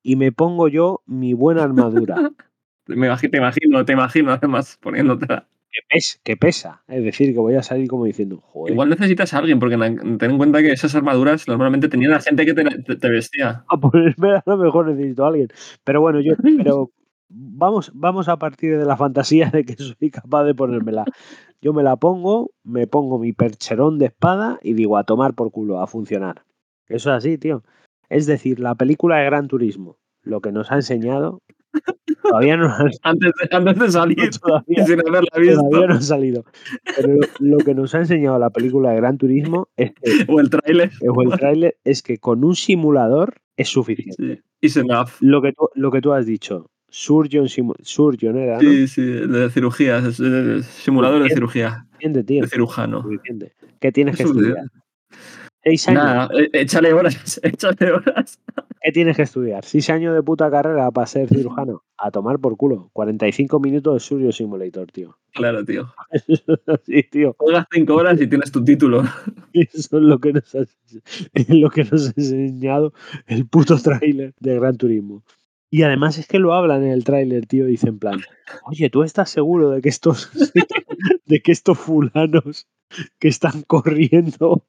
[0.04, 2.30] y me pongo yo mi buena armadura.
[2.86, 5.46] Me imagino, te imagino, te imagino además poniéndotela.
[5.70, 6.82] que, pes- que pesa.
[6.88, 10.30] Es decir, que voy a salir como diciendo, joder, Igual necesitas a alguien, porque ten
[10.30, 13.64] en cuenta que esas armaduras normalmente tenían la gente que te, te- te vestía.
[13.68, 15.48] a ponerme a lo mejor necesito a alguien.
[15.84, 16.90] Pero bueno, yo pero
[17.28, 21.04] vamos, vamos a partir de la fantasía de que soy capaz de ponérmela.
[21.62, 25.52] Yo me la pongo, me pongo mi percherón de espada y digo a tomar por
[25.52, 26.42] culo, a funcionar.
[26.88, 27.62] Eso es así, tío.
[28.10, 31.40] Es decir, la película de Gran Turismo, lo que nos ha enseñado,
[32.22, 32.66] todavía no,
[33.02, 35.60] Antes de, antes de salir, todavía, sin haberla visto.
[35.70, 36.44] todavía no ha salido.
[36.96, 40.50] Pero lo, que nos ha enseñado la película de Gran Turismo es que, O el
[40.50, 40.90] tráiler.
[41.06, 44.42] o el tráiler, es que con un simulador es suficiente.
[44.62, 44.80] Sí.
[44.80, 45.10] Enough.
[45.20, 48.60] Lo que tú, lo que tú has dicho, Surgeon, Surgeon era, ¿no?
[48.60, 52.42] Sí, sí, de cirugía, simulador de cirugía, tío.
[52.42, 53.04] de cirujano.
[53.80, 54.66] ¿Qué tienes que Es estudiar?
[55.64, 56.04] Seis años.
[56.04, 58.40] Nada, eh, échale horas, échale horas.
[58.82, 59.64] ¿Qué tienes que estudiar?
[59.64, 61.84] Seis años de puta carrera para ser cirujano.
[61.96, 62.90] A tomar por culo.
[62.94, 65.18] 45 minutos de Surgeon Simulator, tío.
[65.32, 65.94] Claro, tío.
[66.84, 67.36] sí, tío.
[67.38, 69.04] Juegas cinco horas y tienes tu título.
[69.52, 70.64] Eso es lo que nos ha,
[71.48, 72.92] lo que nos ha enseñado
[73.26, 75.22] el puto tráiler de Gran Turismo.
[75.70, 78.20] Y además es que lo hablan en el tráiler, tío, dice en plan,
[78.64, 80.30] oye, ¿tú estás seguro de que estos
[81.24, 82.68] de que estos fulanos
[83.18, 84.66] que están corriendo,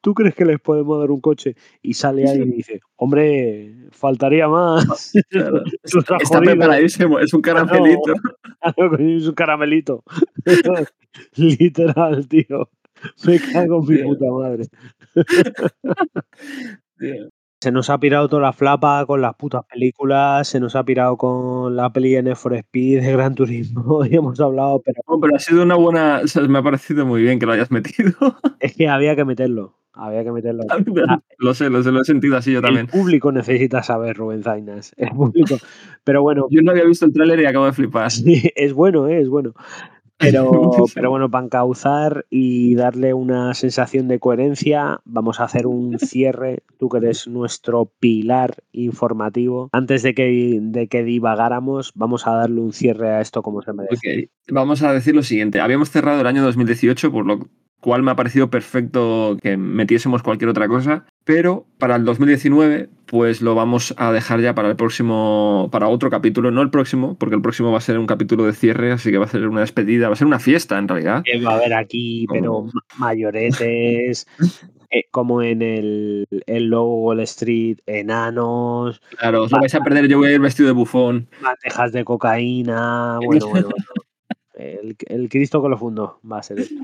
[0.00, 1.54] ¿tú crees que les podemos dar un coche?
[1.82, 5.12] Y sale alguien y dice, hombre, faltaría más.
[5.30, 5.62] Claro.
[6.20, 8.14] Está preparadísimo, es un caramelito.
[8.98, 10.02] Es un caramelito.
[11.36, 12.68] Literal, tío.
[13.24, 14.64] Me cago en mi puta madre.
[17.60, 21.16] Se nos ha pirado toda la flapa con las putas películas, se nos ha pirado
[21.16, 25.34] con la peli Need for Speed, de Gran Turismo, y hemos hablado, pero No, pero
[25.34, 26.20] ha sido una buena.
[26.22, 28.12] o sea, me ha parecido muy bien que lo hayas metido.
[28.60, 30.62] es que había que meterlo, había que meterlo.
[31.38, 32.86] lo sé, lo sé, lo he sentido así yo El también.
[32.86, 35.56] público necesita saber, Rubén Zainas, el público.
[36.04, 38.10] Pero bueno, Yo no había visto el tráiler y acabo de flipar.
[38.12, 39.20] sí, es bueno, ¿eh?
[39.20, 39.54] es bueno.
[40.18, 40.50] Pero,
[40.94, 46.62] pero bueno, para encauzar y darle una sensación de coherencia, vamos a hacer un cierre.
[46.78, 49.68] Tú que eres nuestro pilar informativo.
[49.72, 53.72] Antes de que, de que divagáramos, vamos a darle un cierre a esto como se
[53.72, 54.30] merece.
[54.48, 55.60] Vamos a decir lo siguiente.
[55.60, 57.48] Habíamos cerrado el año 2018, por lo
[57.80, 63.40] cual me ha parecido perfecto que metiésemos cualquier otra cosa, pero para el 2019 pues
[63.40, 67.36] lo vamos a dejar ya para el próximo, para otro capítulo, no el próximo, porque
[67.36, 69.60] el próximo va a ser un capítulo de cierre, así que va a ser una
[69.60, 71.22] despedida, va a ser una fiesta en realidad.
[71.24, 74.26] Que va a haber aquí, pero ma- mayoretes,
[74.90, 80.08] eh, como en el, el logo Wall Street, enanos, Claro, os lo vais a perder,
[80.08, 81.28] yo voy a ir vestido de bufón.
[81.42, 83.78] bandejas de cocaína, bueno, bueno, bueno.
[84.54, 86.74] El, el Cristo que lo fundó va a ser esto.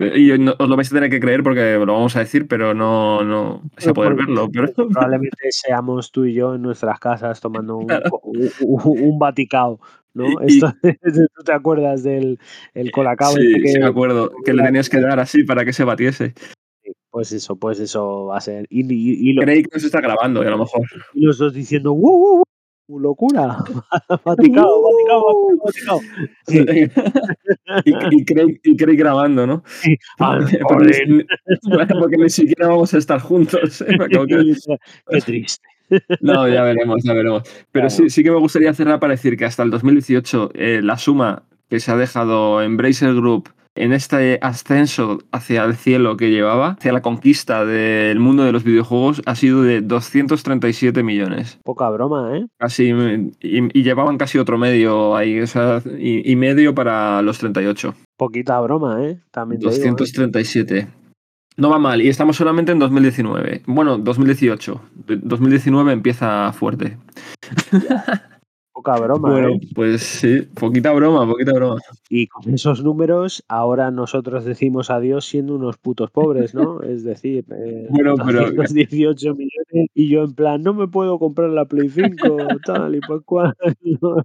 [0.00, 2.72] Y no- os lo vais a tener que creer porque lo vamos a decir, pero
[2.72, 4.48] no, no vais a poder verlo.
[4.52, 4.68] Pero...
[4.90, 8.20] Probablemente seamos tú y yo en nuestras casas tomando un, Claro.
[8.22, 9.18] un, un-
[10.14, 10.26] ¿no?
[10.46, 10.72] Y- Esto,
[11.34, 12.38] ¿Tú te acuerdas del
[12.74, 13.32] el colacao?
[13.32, 15.84] Sí, este que- sí, me acuerdo, que le tenías que dar así para que se
[15.84, 16.34] batiese.
[17.10, 18.66] Pues eso, pues eso va a ser.
[18.70, 20.82] Y, y- y lo- Creí que nos está grabando, y a lo mejor.
[21.14, 22.44] y los dos diciendo, ¡wow, wow, wow!
[22.88, 23.58] ¡Locura!
[24.24, 26.00] Vaticao, Vaticao, Vaticao.
[26.46, 26.64] Sí.
[27.84, 29.62] y, y, Craig, y Craig grabando, ¿no?
[30.18, 31.24] Ah, Porque ni-
[32.00, 33.82] porque ni siquiera vamos a estar juntos.
[33.82, 33.98] ¿eh?
[35.10, 35.62] Qué triste.
[36.20, 37.42] No, ya veremos, ya veremos.
[37.72, 40.96] Pero sí, sí que me gustaría cerrar para decir que hasta el 2018 eh, la
[40.98, 43.50] suma que se ha dejado Embracer Group
[43.82, 48.64] en este ascenso hacia el cielo que llevaba, hacia la conquista del mundo de los
[48.64, 51.58] videojuegos, ha sido de 237 millones.
[51.64, 52.46] Poca broma, ¿eh?
[52.58, 53.32] Casi, y,
[53.78, 57.94] y llevaban casi otro medio ahí, o sea, y, y medio para los 38.
[58.16, 59.20] Poquita broma, ¿eh?
[59.30, 59.88] También te digo, ¿eh?
[59.90, 60.88] 237.
[61.56, 63.62] No va mal, y estamos solamente en 2019.
[63.66, 64.80] Bueno, 2018.
[65.06, 66.96] De- 2019 empieza fuerte.
[68.94, 69.60] Poca broma, Bueno, ¿eh?
[69.74, 71.80] pues sí, poquita broma, poquita broma.
[72.08, 76.80] Y con esos números, ahora nosotros decimos adiós siendo unos putos pobres, ¿no?
[76.82, 81.50] Es decir, eh, Bueno, pero- 218 millones y yo en plan, no me puedo comprar
[81.50, 82.06] la Play 5,
[82.64, 83.54] tal y por cual.
[84.00, 84.24] ¿no?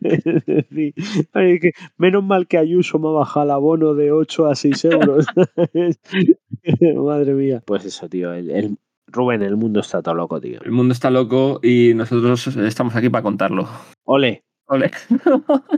[0.00, 0.94] Es decir,
[1.32, 4.84] ay, que menos mal que Ayuso me ha bajado el abono de 8 a 6
[4.86, 5.26] euros.
[6.96, 7.62] Madre mía.
[7.64, 8.32] Pues eso, tío.
[8.32, 8.76] El, el-
[9.12, 10.60] Rubén, el mundo está todo loco, tío.
[10.62, 13.68] El mundo está loco y nosotros estamos aquí para contarlo.
[14.04, 14.44] Ole.
[14.66, 14.90] Ole.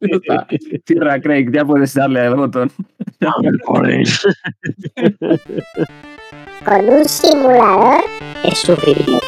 [0.86, 2.70] Cierra, Craig, ya puedes darle al botón.
[3.66, 4.04] Ole.
[6.64, 8.04] Con un simulador
[8.44, 9.22] es suficiente.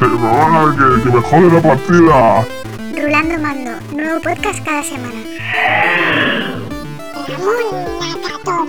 [0.00, 2.63] Pero ahora que, que me jode la partida.
[3.24, 5.24] Rulando Mando, nuevo podcast cada semana.
[8.44, 8.68] Por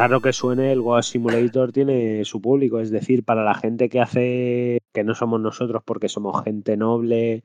[0.00, 2.80] raro que suene, el Goa Simulator tiene su público.
[2.80, 7.42] Es decir, para la gente que hace, que no somos nosotros porque somos gente noble,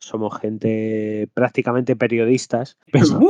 [0.00, 3.20] somos gente prácticamente periodistas, pero,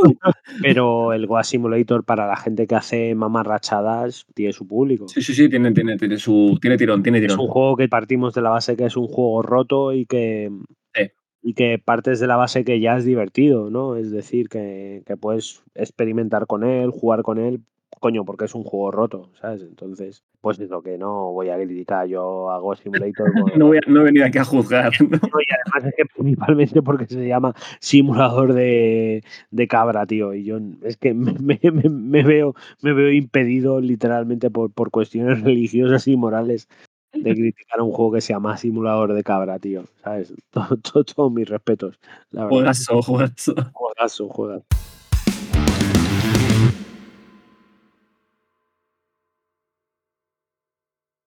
[0.63, 5.07] pero el Goa Simulator para la gente que hace mamarrachadas tiene su público.
[5.09, 7.41] Sí, sí, sí, tiene, tiene, tiene, su, tiene tirón, tiene Es tirón.
[7.41, 10.51] un juego que partimos de la base que es un juego roto y que,
[10.95, 11.11] Sí.
[11.43, 13.97] y que partes de la base que ya es divertido, ¿no?
[13.97, 17.61] Es decir, que, que puedes experimentar con él, jugar con él,
[18.03, 19.63] coño, porque es un juego roto, ¿sabes?
[19.63, 23.33] Entonces, pues es lo que no voy a criticar yo Ghost Simulator.
[23.41, 24.93] porque- No, voy a, no he venido aquí a juzgar.
[25.01, 25.09] ¿no?
[25.33, 30.35] No, y además es que principalmente porque se llama simulador de, de cabra, tío.
[30.35, 35.41] Y yo es que me, me- me- veo, me veo impedido literalmente por, por cuestiones
[35.45, 36.69] religiosas y morales
[37.15, 39.85] de criticar un juego que se llama simulador de cabra, tío.
[40.03, 40.35] ¿Sabes?
[40.51, 42.01] Todo- todo- Todos mis respetos,
[42.33, 42.57] la verdad.
[42.57, 43.55] Juegazo, juegazo.
[43.73, 44.65] Juegazo, juegazo.